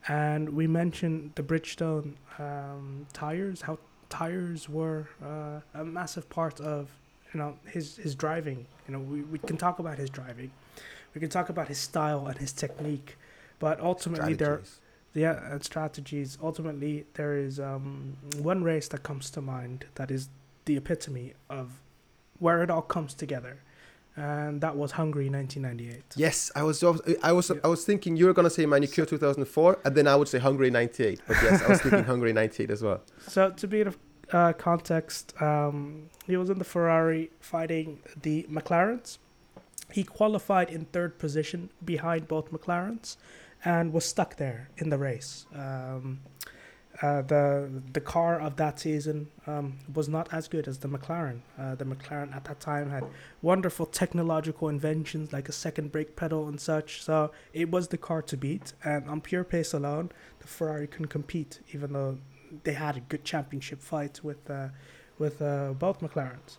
[0.08, 3.62] and we mentioned the Bridgestone um, tires.
[3.62, 6.88] How tires were uh, a massive part of
[7.34, 8.66] you know his his driving.
[8.86, 10.50] You know, we, we can talk about his driving,
[11.14, 13.16] we can talk about his style and his technique,
[13.58, 14.80] but ultimately there strategies.
[15.14, 16.38] yeah and strategies.
[16.42, 20.28] Ultimately, there is um, one race that comes to mind that is
[20.64, 21.81] the epitome of
[22.42, 23.54] where it all comes together,
[24.16, 26.02] and that was Hungary, 1998.
[26.16, 26.82] Yes, I was.
[27.22, 27.50] I was.
[27.50, 27.56] Yeah.
[27.64, 30.70] I was thinking you were gonna say Magny-Cours 2004, and then I would say Hungary
[30.70, 31.20] 98.
[31.26, 33.00] But yes, I was thinking Hungary 98 as well.
[33.26, 33.94] So to be in
[34.32, 39.18] uh, context, um, he was in the Ferrari fighting the McLarens.
[39.92, 43.16] He qualified in third position behind both McLarens,
[43.64, 45.46] and was stuck there in the race.
[45.54, 46.20] Um,
[47.02, 51.40] uh, the the car of that season um, was not as good as the McLaren.
[51.58, 53.04] Uh, the McLaren at that time had
[53.42, 57.02] wonderful technological inventions like a second brake pedal and such.
[57.02, 61.08] So it was the car to beat, and on pure pace alone, the Ferrari couldn't
[61.08, 62.18] compete, even though
[62.62, 64.68] they had a good championship fight with uh,
[65.18, 66.56] with uh, both McLarens.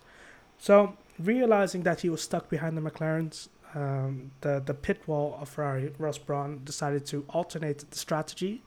[0.58, 5.48] So realizing that he was stuck behind the McLarens, um, the the pit wall of
[5.48, 8.62] Ferrari, Ross Brawn decided to alternate the strategy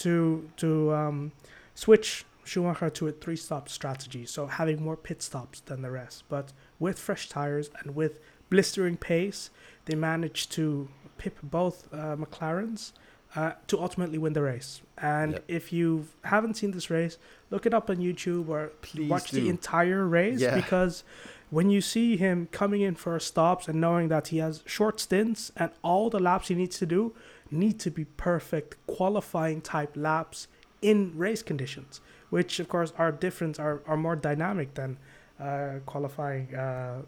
[0.00, 1.32] to to um,
[1.74, 6.24] switch Schumacher to a three stop strategy, so having more pit stops than the rest.
[6.28, 8.18] But with fresh tires and with
[8.50, 9.50] blistering pace,
[9.84, 12.92] they managed to pip both uh, McLarens
[13.36, 14.80] uh, to ultimately win the race.
[14.98, 15.44] And Yep.
[15.48, 17.18] if you haven't seen this race,
[17.50, 20.54] look it up on YouTube or Please watch the entire race Yeah.
[20.56, 21.04] because
[21.50, 25.52] when you see him coming in for stops and knowing that he has short stints
[25.56, 27.12] and all the laps he needs to do
[27.50, 30.48] need to be perfect qualifying type laps
[30.82, 34.96] in race conditions, which of course are different, are, are more dynamic than
[35.40, 37.02] uh, qualifying uh,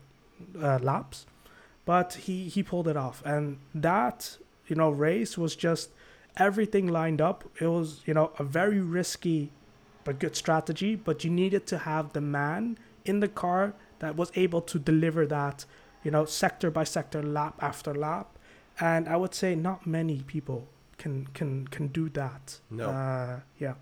[0.60, 1.26] uh, laps.
[1.84, 3.22] But he, he pulled it off.
[3.24, 5.90] And that, you know, race was just
[6.36, 7.44] everything lined up.
[7.60, 9.50] It was, you know, a very risky
[10.04, 10.94] but good strategy.
[10.94, 15.26] But you needed to have the man in the car that was able to deliver
[15.26, 15.64] that,
[16.04, 18.31] you know, sector by sector, lap after lap.
[18.80, 22.60] And I would say not many people can can can do that.
[22.70, 22.90] No.
[22.90, 23.74] Uh, yeah.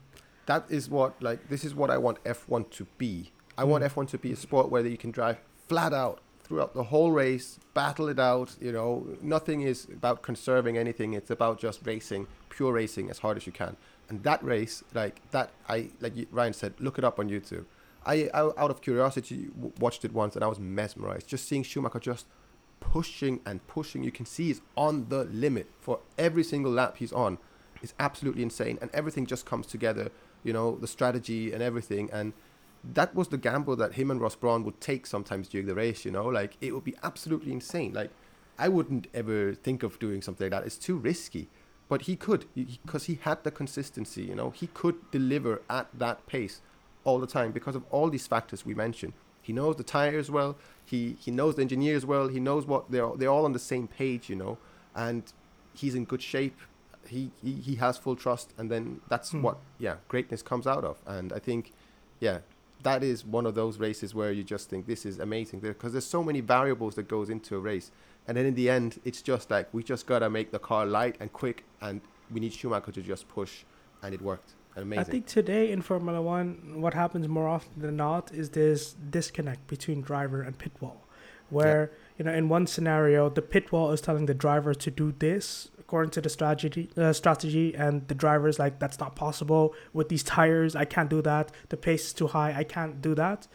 [0.47, 3.31] that is what like this is what I want F1 to be.
[3.57, 3.91] I want Mm.
[3.91, 7.61] F1 to be a sport where you can drive flat out throughout the whole race,
[7.75, 8.57] battle it out.
[8.61, 11.13] You know, nothing is about conserving anything.
[11.15, 13.77] It's about just racing, pure racing as hard as you can.
[14.09, 17.67] And that race, like that, I like Ryan said, look it up on YouTube.
[18.05, 19.49] I, I out of curiosity
[19.79, 21.29] watched it once and I was mesmerized.
[21.29, 22.27] Just seeing Schumacher just
[22.81, 24.03] pushing and pushing.
[24.03, 27.39] You can see he's on the limit for every single lap he's on.
[27.83, 30.11] It's absolutely insane, and everything just comes together.
[30.43, 32.33] You know, the strategy and everything, and
[32.95, 36.05] that was the gamble that him and Ross Brawn would take sometimes during the race.
[36.05, 37.93] You know, like it would be absolutely insane.
[37.93, 38.11] Like
[38.59, 40.67] I wouldn't ever think of doing something like that.
[40.67, 41.49] It's too risky.
[41.89, 44.23] But he could because he had the consistency.
[44.23, 46.61] You know, he could deliver at that pace
[47.05, 49.13] all the time because of all these factors we mentioned.
[49.43, 50.57] He knows the tires well.
[50.85, 52.29] He he knows the engineers well.
[52.29, 54.29] He knows what they're they're all on the same page.
[54.29, 54.59] You know,
[54.95, 55.23] and
[55.75, 56.59] he's in good shape.
[57.07, 59.43] He he, he has full trust, and then that's Hmm.
[59.43, 60.99] what yeah greatness comes out of.
[61.07, 61.73] And I think
[62.21, 62.41] yeah
[62.83, 66.07] that is one of those races where you just think this is amazing because there's
[66.07, 67.91] so many variables that goes into a race
[68.27, 71.15] and then in the end it's just like we just gotta make the car light
[71.21, 72.01] and quick and
[72.33, 73.65] we need schumacher to just push
[74.03, 77.97] and it worked amazing I think today in Formula One, what happens more often than
[77.97, 81.07] not is this disconnect between driver and pit wall,
[81.49, 85.13] where you know in one scenario the pit wall is telling the driver to do
[85.19, 89.75] this according to the strategy, uh, strategy, and the driver is like that's not possible
[89.93, 90.77] with these tires.
[90.77, 91.51] I can't do that.
[91.69, 92.55] The pace is too high.
[92.57, 93.49] I can't do that,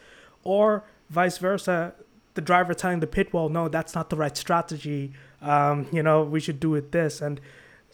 [0.44, 1.94] or vice versa.
[2.34, 5.14] The driver telling the pit wall, no, that's not the right strategy.
[5.40, 7.40] Um, you know, we should do it this and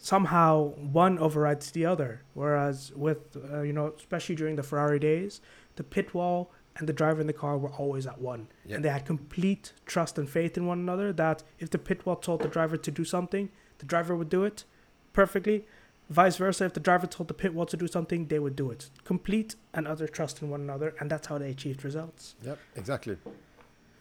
[0.03, 2.21] somehow one overrides the other.
[2.33, 5.39] Whereas with uh, you know, especially during the Ferrari days,
[5.77, 8.89] the pit wall and the driver in the car were always at one, and they
[8.89, 11.13] had complete trust and faith in one another.
[11.13, 14.43] That if the pit wall told the driver to do something, the driver would do
[14.43, 14.65] it
[15.13, 15.65] perfectly.
[16.09, 18.71] Vice versa, if the driver told the pit wall to do something, they would do
[18.71, 18.89] it.
[19.05, 22.35] Complete and utter trust in one another, and that's how they achieved results.
[22.43, 23.17] Yep, exactly.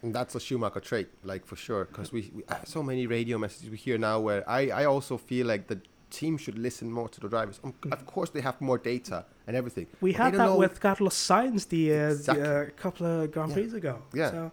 [0.03, 3.39] And that's a Schumacher trait, like for sure, because we, we uh, so many radio
[3.39, 5.81] messages we hear now where I, I also feel like the
[6.21, 7.59] teams should listen more to the drivers.
[7.65, 9.87] Um, of course, they have more data and everything.
[10.01, 12.43] We had that with Carlos Sainz the, uh, Exactly.
[12.43, 13.55] the uh, couple of Grand Yeah.
[13.57, 13.95] Prix ago.
[14.21, 14.31] Yeah.
[14.31, 14.53] So,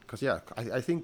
[0.00, 1.02] Because yeah, I, I think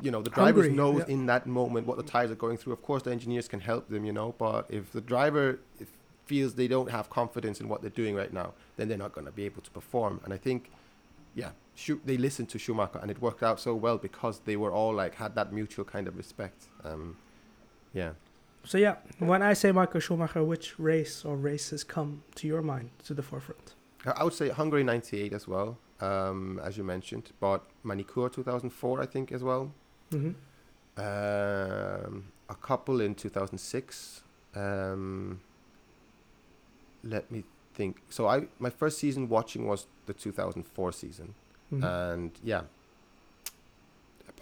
[0.00, 1.14] you know the drivers Hungry, knows yeah.
[1.14, 2.72] in that moment what the tires are going through.
[2.72, 4.34] Of course, the engineers can help them, you know.
[4.46, 5.46] But if the driver
[5.80, 5.88] if,
[6.26, 9.26] feels they don't have confidence in what they're doing right now, then they're not going
[9.32, 10.20] to be able to perform.
[10.24, 10.70] And I think,
[11.34, 11.50] yeah,
[12.04, 15.14] they listened to Schumacher, and it worked out so well because they were all like
[15.16, 16.60] had that mutual kind of respect.
[16.84, 17.16] Um,
[17.92, 18.12] yeah.
[18.64, 22.90] So yeah, when I say Michael Schumacher, which race or races come to your mind
[23.04, 23.74] to the forefront?
[24.06, 29.06] I would say Hungary '98 as well, um, as you mentioned, but Magny-Cours 2004, I
[29.06, 29.72] think, as well.
[30.10, 30.30] hmm
[30.96, 34.22] Um, a couple in 2006.
[34.54, 35.40] Um,
[37.02, 37.44] let me
[37.74, 37.96] think.
[38.10, 41.34] So I my first season watching was the 2004 season,
[41.70, 42.62] hmm and yeah.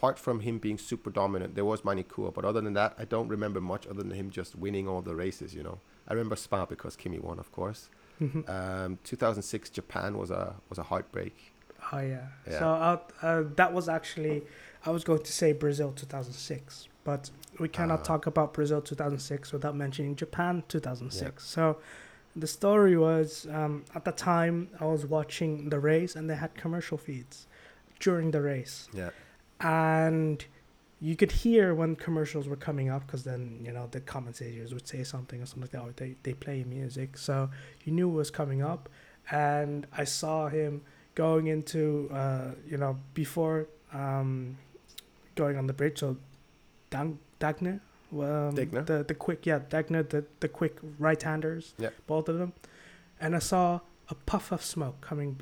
[0.00, 3.28] Apart from him being super dominant, there was Magny-Cours, but other than that, I don't
[3.28, 5.54] remember much other than him just winning all the races.
[5.54, 5.78] You know,
[6.08, 7.90] I remember Spa because Kimi won, of course.
[8.18, 11.34] hmm Um, 2006 Japan was a was a heartbreak.
[11.92, 12.28] Oh yeah.
[12.50, 12.58] Yeah.
[12.60, 14.36] So uh, uh, that was actually
[14.86, 18.10] I was going to say Brazil 2006, but we cannot Ah.
[18.10, 21.44] talk about Brazil 2006 without mentioning Japan 2006.
[21.44, 21.76] So
[22.34, 26.54] the story was um, at the time I was watching the race and they had
[26.54, 27.46] commercial feeds
[28.06, 29.10] during the race, Yeah.
[29.60, 30.44] And
[31.00, 34.86] you could hear when commercials were coming up because then you know the commentators would
[34.86, 37.48] say something or something like that or they, they play music so
[37.84, 38.86] you knew it was coming up
[39.30, 40.82] and i saw him
[41.14, 44.58] going into uh, you know before um,
[45.36, 46.18] going on the bridge so
[46.90, 47.80] Dan- Degner
[48.12, 48.84] um, Degner?
[48.84, 51.88] the the quick yeah Degner the, the quick right handers Yeah.
[52.06, 52.52] both of them
[53.18, 53.80] and I saw
[54.10, 55.40] a puff of smoke coming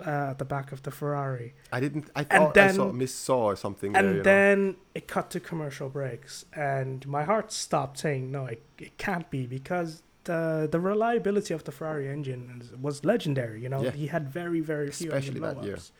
[0.00, 2.10] uh, at the back of the Ferrari I didn't.
[2.16, 3.94] I And thought I saw then- miss saw or something.
[3.96, 4.22] and there, you know.
[4.24, 9.28] then it cut to commercial breaks, and my heart stopped saying, "No, it, it can't
[9.30, 13.60] be," because the the reliability of the Ferrari engine was legendary.
[13.62, 13.90] You know, Yeah.
[13.90, 15.76] he had very very few Especially engine that year.
[15.76, 15.90] blowups.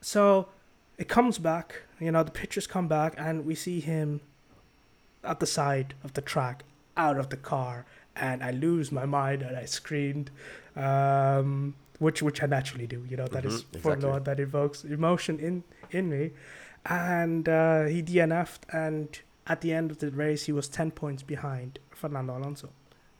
[0.00, 0.48] So
[0.98, 1.82] it comes back.
[1.98, 4.20] You know, the pictures come back, and we see him
[5.24, 6.64] at the side of the track,
[6.96, 7.84] out of the car,
[8.16, 10.30] and I lose my mind and I screamed.
[10.76, 13.28] Um, which which I naturally do, you know.
[13.28, 14.10] That is Mhm, Formula exactly.
[14.10, 16.32] One that evokes emotion in in me,
[16.86, 19.08] and uh, he DNF'd, and
[19.46, 22.70] at the end of the race, he was ten points behind Fernando Alonso.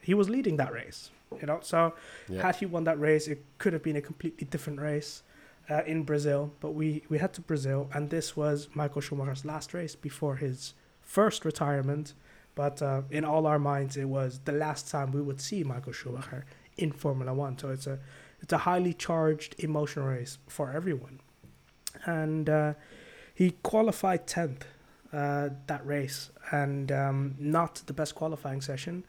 [0.00, 1.10] He was leading that race,
[1.40, 1.60] you know.
[1.62, 1.94] So
[2.28, 2.42] yeah.
[2.42, 5.22] had he won that race, it could have been a completely different race
[5.68, 6.52] uh, in Brazil.
[6.60, 10.74] But we we had to Brazil, and this was Michael Schumacher's last race before his
[11.02, 12.14] first retirement.
[12.54, 15.92] But uh, in all our minds, it was the last time we would see Michael
[15.92, 16.44] Schumacher
[16.76, 17.58] in Formula One.
[17.58, 17.98] So it's a
[18.40, 21.20] it's a highly charged emotional race for everyone.
[22.04, 22.74] And uh,
[23.34, 24.64] he qualified tenth
[25.12, 29.04] uh, that race, and um, not the best qualifying session.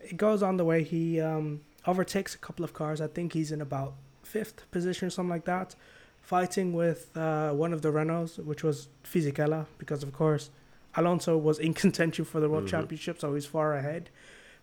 [0.00, 3.00] It goes on the way he um, overtakes a couple of cars.
[3.00, 5.74] I think he's in about fifth position or something like that,
[6.20, 10.50] fighting with uh, one of the Renaults, which was Fisichella, because of course
[10.94, 12.68] Alonso was in contention for the world Mhm.
[12.70, 14.08] championship, so he's far ahead.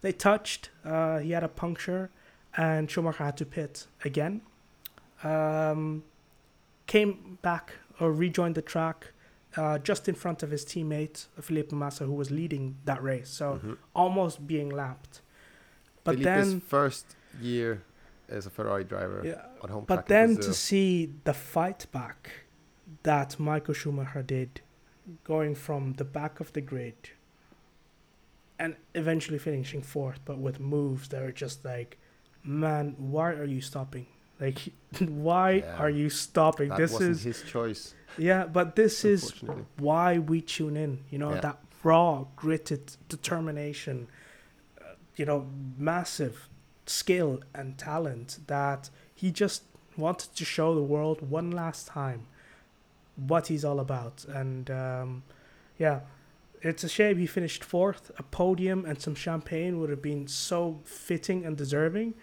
[0.02, 0.70] They touched.
[0.86, 2.10] Uh, he had a puncture,
[2.60, 4.42] and Schumacher had to pit again.
[5.24, 6.04] Um,
[6.88, 9.14] came back or rejoined the track
[9.56, 13.46] uh, just in front of his teammate Felipe Massa, who was leading that race, so
[13.64, 13.78] Mhm.
[13.96, 15.22] almost being lapped.
[16.04, 17.82] But Felipe's then, first year
[18.28, 20.92] as a Ferrari driver yeah, on home but then to see
[21.24, 22.22] the fight back
[23.04, 24.62] that Michael Schumacher did,
[25.24, 27.02] going from the back of the grid
[28.60, 31.98] and eventually finishing fourth, but with moves that are just like,
[32.44, 34.08] man, why are you stopping?
[34.40, 34.60] Like,
[35.00, 35.78] why Yeah.
[35.78, 36.70] are you stopping?
[36.70, 37.94] that this is his choice.
[38.18, 39.34] yeah, but this is
[39.78, 41.04] why we tune in.
[41.10, 41.42] You know Yeah.
[41.42, 44.08] that raw, gritted determination.
[44.82, 46.48] uh, You know, massive
[46.86, 49.64] skill and talent that he just
[49.98, 52.22] wanted to show the world one last time
[53.16, 54.24] what he's all about.
[54.26, 55.24] And um,
[55.78, 56.00] yeah,
[56.62, 58.12] it's a shame he finished fourth.
[58.18, 62.14] A podium and some champagne would have been so fitting and deserving.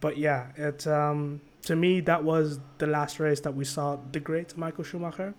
[0.00, 4.20] But yeah, it um, to me that was the last race that we saw the
[4.20, 5.34] great Michael Schumacher.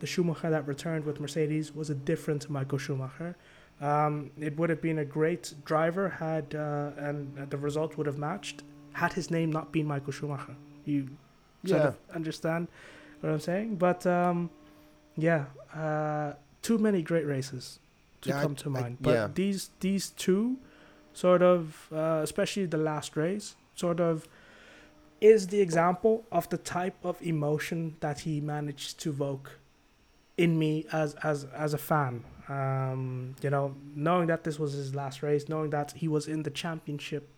[0.00, 3.36] The Schumacher that returned with Mercedes was a different Michael Schumacher.
[3.80, 8.18] Um, it would have been a great driver had uh, and the result would have
[8.18, 10.56] matched had his name not been Michael Schumacher.
[10.84, 11.08] You
[11.64, 11.88] sort Yeah.
[11.88, 12.68] of understand
[13.20, 13.76] what I'm saying?
[13.76, 14.50] But um,
[15.16, 17.78] yeah, uh, too many great races
[18.22, 18.98] to Yeah, I- come to I- mind.
[19.00, 19.28] But yeah.
[19.34, 20.56] these these two,
[21.14, 24.28] sort of, uh, especially the last race, sort of,
[25.20, 29.58] is the example of the type of emotion that he managed to evoke
[30.36, 32.24] in me as as as a fan.
[32.48, 36.42] Um, you know, knowing that this was his last race, knowing that he was in
[36.42, 37.28] the championship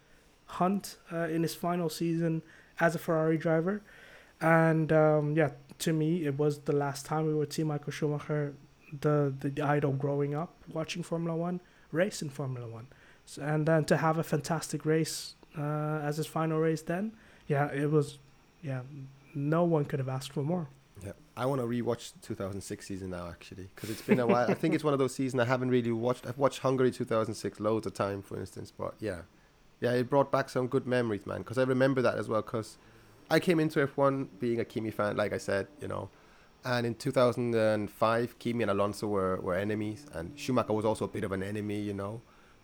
[0.46, 2.42] hunt uh, in his final season
[2.80, 3.82] as a Ferrari driver,
[4.40, 8.54] and um, yeah, to me, it was the last time we would see Michael Schumacher,
[9.00, 11.60] the the idol growing up watching Formula One,
[11.90, 12.88] race in Formula One,
[13.24, 17.12] so, and then to have a fantastic race uh, as his final race, then
[17.46, 18.18] yeah, it was,
[18.62, 18.82] yeah,
[19.34, 20.68] no one could have asked for more.
[21.04, 24.50] Yeah, I want to rewatch 2006 season now actually because it's been a while.
[24.50, 26.26] I think it's one of those seasons I haven't really watched.
[26.26, 29.22] I've watched Hungary 2006 loads of time, for instance, but yeah,
[29.80, 31.38] yeah, it brought back some good memories, man.
[31.38, 32.42] Because I remember that as well.
[32.42, 32.78] Because
[33.30, 36.10] I came into F1 being a Kimi fan, like I said, you know,
[36.64, 41.24] and in 2005, Kimi and Alonso were were enemies, and Schumacher was also a bit
[41.24, 42.20] of an enemy, you know.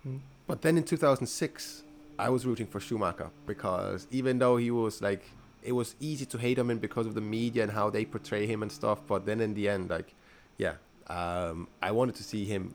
[0.06, 0.20] Mm.
[0.46, 1.83] But then in 2006,
[2.18, 5.24] I was rooting for Schumacher because even though he was like
[5.62, 8.46] it was easy to hate him and because of the media and how they portray
[8.46, 9.00] him and stuff.
[9.06, 10.14] But then in the end, like,
[10.58, 10.74] yeah,
[11.06, 12.74] um, I wanted to see him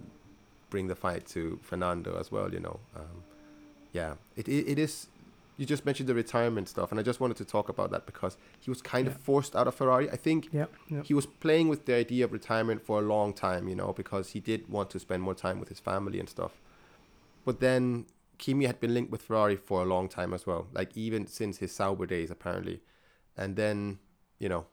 [0.72, 2.52] bring the fight to Fernando as well.
[2.52, 3.24] You know, um,
[3.94, 5.08] yeah, it, it it is.
[5.58, 8.38] You just mentioned the retirement stuff, and I just wanted to talk about that because
[8.62, 9.12] he was kind Yeah.
[9.14, 10.10] of forced out of Ferrari.
[10.10, 11.04] I think Yeah, yeah.
[11.04, 14.30] he was playing with the idea of retirement for a long time, you know, because
[14.30, 16.54] he did want to spend more time with his family and stuff.
[17.46, 18.06] But then
[18.40, 21.58] Kimi had been linked with Ferrari for a long time as well, like even since
[21.58, 22.82] his Sauber days, apparently.
[23.38, 24.00] And then,
[24.40, 24.66] you know,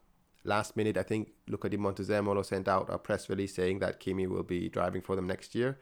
[0.45, 4.27] last minute, I think Luca Di Montezemolo sent out a press release saying that Kimi
[4.27, 5.79] will be driving for them next year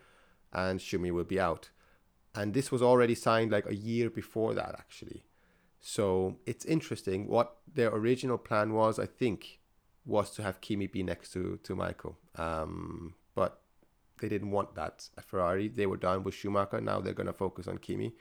[0.52, 1.70] and Schumi will be out.
[2.34, 5.24] And this was already signed like a year before that, actually.
[5.80, 7.28] So it's interesting.
[7.28, 9.60] What their original plan was, I think,
[10.06, 12.16] was to have Kimi be next to, to Michael.
[12.36, 13.60] Um, but
[14.20, 15.68] they didn't want that at Ferrari.
[15.68, 16.80] They were done with Schumacher.
[16.80, 18.14] Now they're going to focus on Kimi.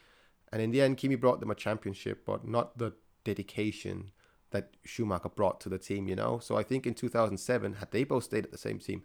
[0.52, 4.12] And in the end, Kimi brought them a championship, but not the dedication
[4.52, 6.40] that Schumacher brought to the team, you know?
[6.40, 9.04] So I think in 2007, had they both stayed at the same team,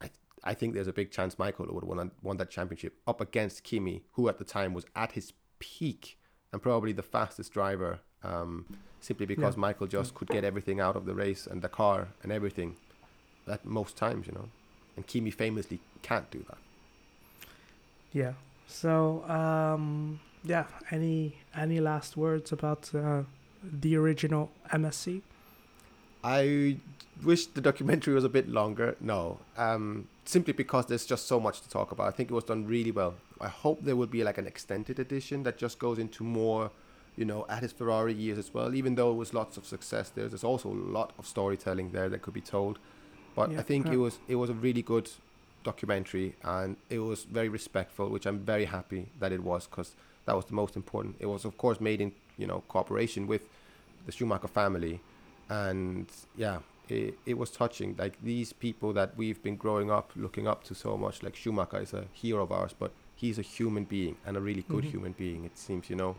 [0.00, 0.10] I,
[0.44, 3.64] I think there's a big chance Michael would have won, won that championship up against
[3.64, 6.18] Kimi, who at the time was at his peak
[6.52, 8.64] and probably the fastest driver, um,
[9.00, 9.60] simply because Yeah.
[9.60, 12.76] Michael just could get everything out of the race and the car and everything
[13.46, 14.48] at most times, you know?
[14.96, 16.58] And Kimi famously can't do that.
[18.12, 18.32] Yeah.
[18.66, 20.64] So, um, yeah.
[20.90, 23.22] Any any last words about uh,
[23.62, 25.22] the original MSC?
[26.24, 26.78] I
[27.22, 28.96] wish the documentary was a bit longer.
[29.00, 32.08] No, um, simply because there's just so much to talk about.
[32.08, 33.14] I think it was done really well.
[33.40, 36.70] I hope there will be like an extended edition that just goes into more,
[37.16, 38.74] you know, at his Ferrari years as well.
[38.74, 42.08] Even though it was lots of success there, there's also a lot of storytelling there
[42.08, 42.78] that could be told.
[43.36, 43.92] But Yeah, I think yeah.
[43.92, 45.08] it was it was a really good
[45.64, 49.94] documentary and it was very respectful, which I'm very happy that it was because
[50.26, 51.16] that was the most important.
[51.20, 53.42] It was of course made in you know cooperation with
[54.06, 55.00] the Schumacher family
[55.48, 56.06] and
[56.36, 56.58] yeah
[56.88, 60.74] it, it was touching like these people that we've been growing up looking up to
[60.74, 64.36] so much like schumacher is a hero of ours but he's a human being and
[64.36, 64.90] a really good Mhm.
[64.90, 66.16] human being it seems you know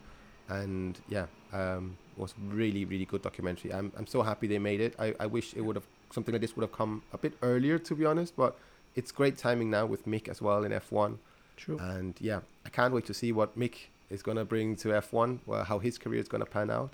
[0.50, 4.80] and yeah um it was really really good documentary i'm, I'm so happy they made
[4.82, 7.34] it I, I wish it would have something like this would have come a bit
[7.42, 8.58] earlier to be honest but
[8.96, 11.18] it's great timing now with mick as well in f1
[11.56, 11.78] True.
[11.80, 13.76] and yeah i can't wait to see what mick
[14.10, 16.94] is going to bring to f1 well, how his career is going to pan out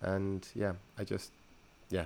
[0.00, 1.30] and yeah i just
[1.90, 2.04] yeah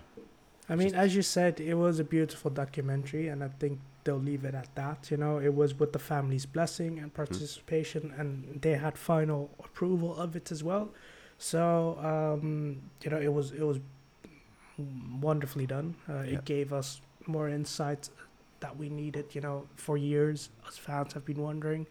[0.69, 4.17] I mean, just- as you said, it was a beautiful documentary, and I think they'll
[4.19, 5.11] leave it at that.
[5.13, 10.17] You know, it was with the family's blessing and participation, and they had final approval
[10.17, 10.91] of it as well.
[11.39, 13.79] So, um, you know, it was it was
[15.21, 15.97] wonderfully done.
[16.09, 16.39] Uh, Yeah.
[16.39, 18.11] It gave us more insight
[18.61, 19.35] that we needed.
[19.35, 21.87] You know, for years, as fans have been wondering.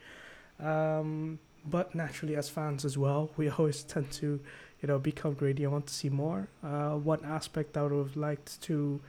[0.60, 4.40] Um, but naturally, as fans as well, we always tend to
[4.82, 5.66] you know, become greedy.
[5.66, 6.48] I want to see more.
[6.64, 9.02] Uh, one aspect I would have liked to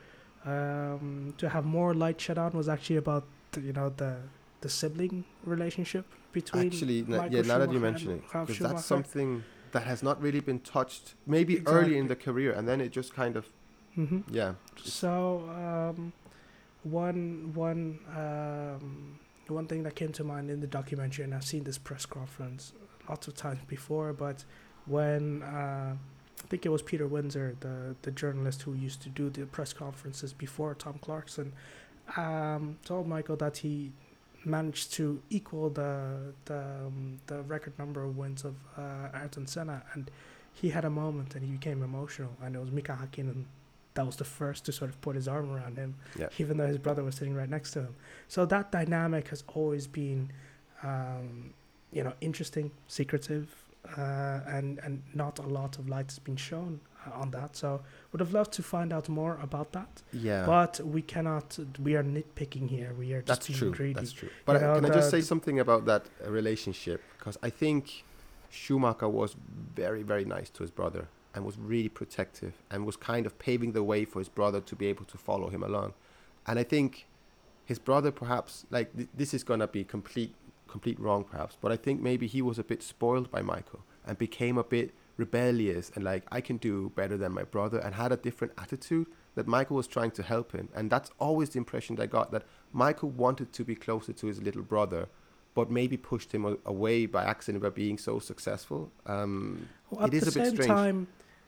[0.46, 3.24] um, to have more light shed on was actually about
[3.60, 4.16] you know the
[4.60, 8.84] the sibling relationship between Actually, Michael yeah, now that you mention and it, because that's
[8.84, 12.90] something that has not really been touched, maybe early in the career, and then it
[12.90, 13.48] just kind of,
[13.96, 16.12] hmm yeah, So um,
[16.84, 19.18] one one um,
[19.48, 22.72] one thing that came to mind in the documentary, and I've seen this press conference
[23.08, 24.44] lots of times before, but
[24.86, 25.94] when uh,
[26.44, 29.72] I think it was Peter Windsor, the the journalist who used to do the press
[29.72, 31.52] conferences before Tom Clarkson,
[32.16, 33.92] um, told Michael that he
[34.44, 39.82] managed to equal the the um, the record number of wins of uh, Ayrton Senna,
[39.94, 40.10] and
[40.52, 43.44] he had a moment and he became emotional, and it was Mika Hakkinen
[43.96, 46.28] that was the first to sort of put his arm around him, Yeah.
[46.38, 47.94] even though his brother was sitting right next to him.
[48.28, 50.30] So that dynamic has always been,
[50.82, 51.52] um,
[51.96, 53.46] you know, interesting, secretive,
[53.96, 56.80] uh, and and not a lot of light has been shown
[57.22, 57.50] on that.
[57.56, 57.68] So
[58.10, 60.02] would have loved to find out more about that.
[60.12, 60.44] Yeah.
[60.46, 61.58] But we cannot.
[61.86, 62.90] We are nitpicking here.
[62.98, 63.70] We are just That's being true.
[63.78, 63.94] greedy.
[64.00, 64.30] That's true.
[64.44, 67.00] But I- know, can I just say something about that uh, relationship?
[67.18, 67.82] Because I think
[68.50, 69.36] Schumacher was
[69.76, 71.06] very, very nice to his brother
[71.36, 74.74] and was really protective and was kind of paving the way for his brother to
[74.74, 75.92] be able to follow him along.
[76.48, 77.06] And I think
[77.64, 80.34] his brother, perhaps, like th- this is gonna be complete,
[80.66, 81.56] complete wrong, perhaps.
[81.60, 84.92] But I think maybe he was a bit spoiled by Michael and became a bit
[85.18, 89.06] rebellious and like I can do better than my brother and had a different attitude
[89.34, 90.68] that Michael was trying to help him.
[90.74, 94.26] And that's always the impression that I got that Michael wanted to be closer to
[94.26, 95.08] his little brother,
[95.54, 98.90] but maybe pushed him away by accident by being so successful.
[99.06, 100.68] Um, Well, at It is the a bit same strange.
[100.68, 101.06] time,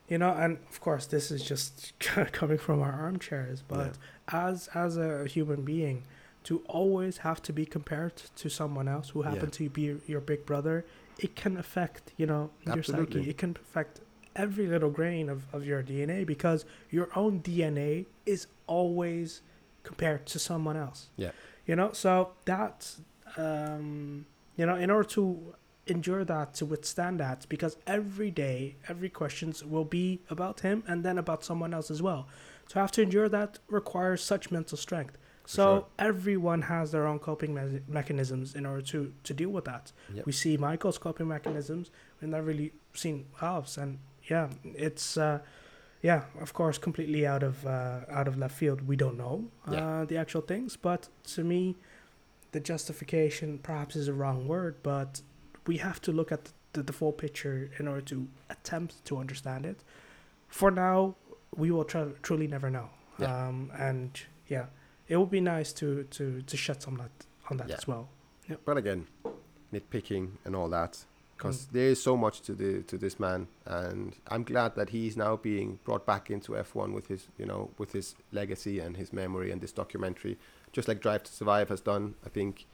[0.09, 1.93] you know, and of course, this is just
[2.33, 3.97] coming from our armchairs, but
[4.29, 6.05] as as a human being,
[6.45, 9.31] to always have to be compared to someone else who Yeah.
[9.31, 10.85] happened to be your big brother,
[11.19, 13.29] it can affect, you know, your psyche.
[13.31, 14.01] It can affect
[14.37, 19.43] every little grain of, of your DNA because your own DNA is always
[19.83, 21.09] compared to someone else.
[21.17, 21.33] Yeah.
[21.67, 23.01] You know, so that's
[23.37, 25.55] um you know, in order to
[25.91, 31.05] endure that, to withstand that, because every day, every questions will be about him and
[31.05, 32.29] then about someone else as well.
[32.71, 35.17] To have to endure that requires such mental strength.
[35.47, 35.87] So sure.
[35.99, 39.93] everyone has their own coping me- mechanisms in order to to deal with that.
[40.15, 40.27] Yep.
[40.27, 41.91] We see Michael's coping mechanisms.
[42.21, 45.39] We've not really seen Ralf's, and yeah, it's uh,
[46.03, 48.87] yeah, of course, completely out of uh, out of left field.
[48.87, 50.05] We don't know uh, Yeah.
[50.05, 51.77] the actual things, but to me,
[52.53, 55.23] the justification perhaps is a wrong word, but
[55.69, 59.65] we have to look at the, the full picture in order to attempt to understand
[59.67, 59.85] it.
[60.49, 61.15] For now,
[61.55, 62.89] we will tr- truly never know.
[63.19, 63.49] Yeah.
[63.49, 64.11] Um, and
[64.49, 64.67] yeah,
[65.09, 67.77] it would be nice to to to shed some light on that Yeah.
[67.81, 68.09] as well.
[68.65, 69.07] But again,
[69.73, 71.05] nitpicking and all that,
[71.37, 71.73] because Mm.
[71.73, 75.37] there is so much to the to this man, and I'm glad that he's now
[75.37, 79.51] being brought back into F1 with his you know with his legacy and his memory
[79.53, 80.39] and this documentary,
[80.73, 82.15] just like Drive to Survive has done.
[82.25, 82.67] I think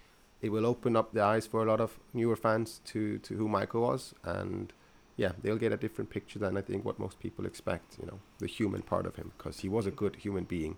[0.45, 3.49] it will open up the eyes for a lot of newer fans to to who
[3.49, 4.73] Michael was, and
[5.17, 7.97] yeah, they'll get a different picture than I think what most people expect.
[7.99, 10.77] You know, the human part of him, because he was a good human being,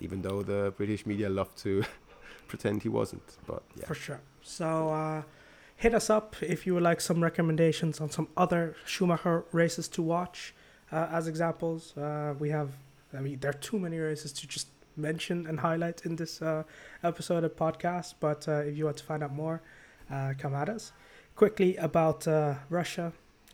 [0.00, 1.82] even though the British media love to
[2.48, 3.28] pretend he wasn't.
[3.48, 3.86] But yeah.
[3.86, 4.20] For sure.
[4.42, 5.22] So uh,
[5.76, 10.02] hit us up if you would like some recommendations on some other Schumacher races to
[10.02, 10.54] watch.
[10.92, 12.70] Uh, as examples, uh, we have,
[13.12, 16.62] I mean, there are too many races to just mention and highlight in this uh,
[17.02, 18.14] episode of podcast.
[18.20, 19.62] But uh, if you want to find out more,
[20.10, 20.92] uh, come at us.
[21.36, 23.12] Quickly about uh, Russia,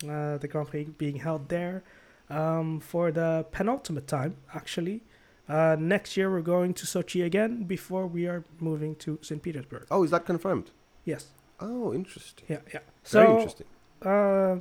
[0.08, 1.82] uh, the Grand Prix being held there
[2.28, 5.02] um, for the penultimate time, actually.
[5.48, 9.42] Uh, next year, we're going to Sochi again before we are moving to St.
[9.42, 9.86] Petersburg.
[9.90, 10.70] Oh, is that confirmed?
[11.04, 11.28] Yes.
[11.58, 12.44] Oh, interesting.
[12.48, 12.80] Yeah, yeah.
[13.04, 13.66] Very So, interesting.
[14.02, 14.06] uh,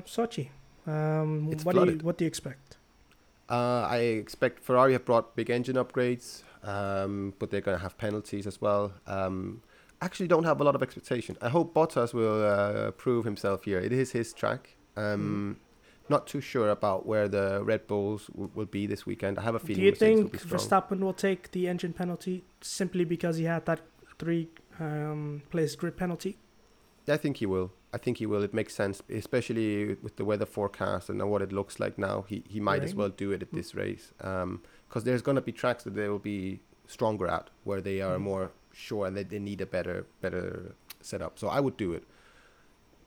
[0.05, 0.49] Sochi.
[0.87, 2.01] Um, what do you flooded.
[2.01, 2.77] what do you expect?
[3.49, 7.97] Uh, I expect Ferrari have brought big engine upgrades, um, but they're going to have
[7.97, 8.93] penalties as well.
[9.07, 9.61] Um,
[10.01, 11.37] actually, don't have a lot of expectation.
[11.41, 13.79] I hope Bottas will uh, prove himself here.
[13.79, 14.75] It is his track.
[14.97, 15.57] Um,
[16.09, 19.37] Not too sure about where the Red Bulls w- will be this weekend.
[19.37, 19.81] I have a feeling.
[19.81, 20.59] do you will think strong.
[20.59, 23.81] Verstappen will take the engine penalty simply because he had that
[24.17, 24.49] three
[24.79, 26.37] um, place grid penalty?
[27.09, 27.71] I think he will.
[27.93, 28.43] I think he will.
[28.43, 32.25] It makes sense, especially with the weather forecast and what it looks like now.
[32.27, 35.51] He he might as well do it at this race, because there's going to be
[35.51, 38.21] tracks that they will be stronger at, where they are Mm.
[38.21, 41.33] more sure and that they need a better better setup.
[41.39, 42.03] So I would do it.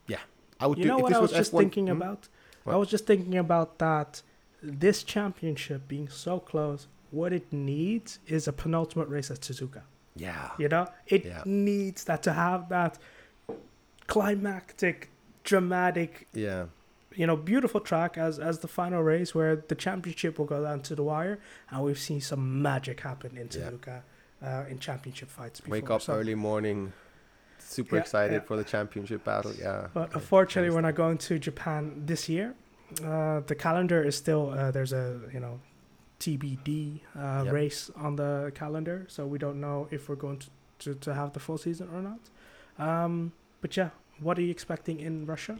[0.08, 0.18] Yeah,
[0.60, 0.88] I would You do.
[0.90, 2.02] know if what this I was just F1 thinking Hmm?
[2.02, 2.28] about?
[2.66, 4.22] I was just thinking about that.
[4.62, 9.82] This championship being so close, what it needs is a penultimate race at Suzuka.
[10.14, 11.42] Yeah, You know, it Yeah.
[11.46, 12.98] needs that to have that
[14.12, 15.10] climactic,
[15.44, 16.66] dramatic yeah,
[17.14, 20.80] you know, beautiful track as as the final race where the championship will go down
[20.88, 21.38] to the wire,
[21.70, 24.00] and we've seen some magic happen in Yeah.
[24.48, 25.60] Uh, in championship fights.
[25.60, 25.72] Before.
[25.72, 26.92] wake up So- early morning,
[27.58, 28.48] super Yeah, excited yeah.
[28.48, 29.52] for the championship battle.
[29.54, 32.54] Yeah, But I unfortunately, we're not going to Japan this year.
[33.04, 35.60] Uh, the calendar is still uh, there's a you know
[36.18, 37.52] TBD uh, Yep.
[37.54, 40.48] race on the calendar, so we don't know if we're going to,
[40.80, 42.20] to, to have the full season or not.
[42.88, 43.90] Um, but yeah,
[44.20, 45.58] what are you expecting in Russia?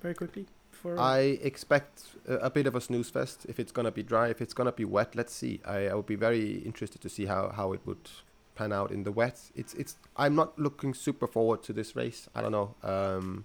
[0.00, 0.46] Very quickly.
[0.70, 4.28] For I expect a, a bit of a snooze fest if it's gonna be dry.
[4.28, 5.60] If it's gonna be wet, let's see.
[5.64, 8.10] I, I would be very interested to see how, how it would
[8.54, 9.38] pan out in the wet.
[9.54, 9.96] It's it's.
[10.16, 12.28] I'm not looking super forward to this race.
[12.34, 12.74] I don't know.
[12.82, 13.44] Um,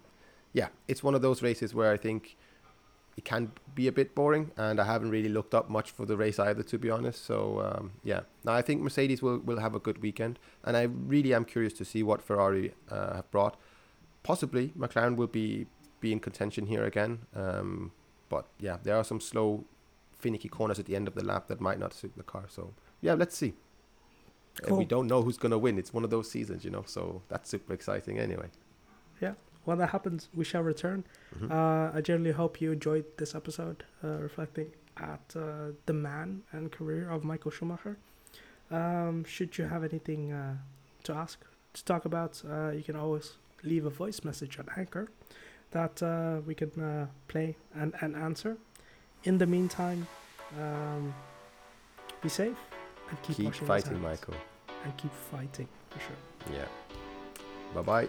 [0.52, 2.36] yeah, it's one of those races where I think
[3.16, 6.16] it can be a bit boring, and I haven't really looked up much for the
[6.16, 7.24] race either, to be honest.
[7.24, 10.82] So um, yeah, now I think Mercedes will will have a good weekend, and I
[10.82, 13.56] really am curious to see what Ferrari uh, have brought.
[14.28, 15.66] Possibly McLaren will be
[16.00, 17.12] be in contention here again.
[17.34, 17.92] Um,
[18.28, 19.64] but yeah, there are some slow
[20.22, 22.44] finicky corners at the end of the lap that might not suit the car.
[22.56, 22.62] So
[23.00, 23.52] yeah, let's see.
[24.66, 25.78] And we don't know who's gonna win.
[25.78, 26.84] It's one of those seasons, you know.
[26.86, 28.48] So that's super exciting anyway.
[29.20, 29.34] Yeah.
[29.64, 31.04] When that happens, we shall return.
[31.34, 31.50] Mhm.
[31.50, 36.70] Uh, I generally hope you enjoyed this episode, uh, reflecting at uh, the man and
[36.78, 37.96] career of Michael Schumacher.
[38.70, 40.56] Um, should you have anything uh,
[41.04, 41.38] to ask,
[41.74, 43.26] to talk about, uh, you can always
[43.62, 45.08] leave a voice message on Anchor
[45.70, 48.56] that uh, we can uh, play and, and answer.
[49.24, 50.06] In the meantime,
[50.58, 51.14] um,
[52.22, 52.56] be safe
[53.10, 54.00] and keep, Keep fighting.
[54.00, 54.34] Michael.
[54.84, 56.54] And keep fighting, for sure.
[56.54, 56.66] Yeah.
[57.74, 58.08] Bye bye.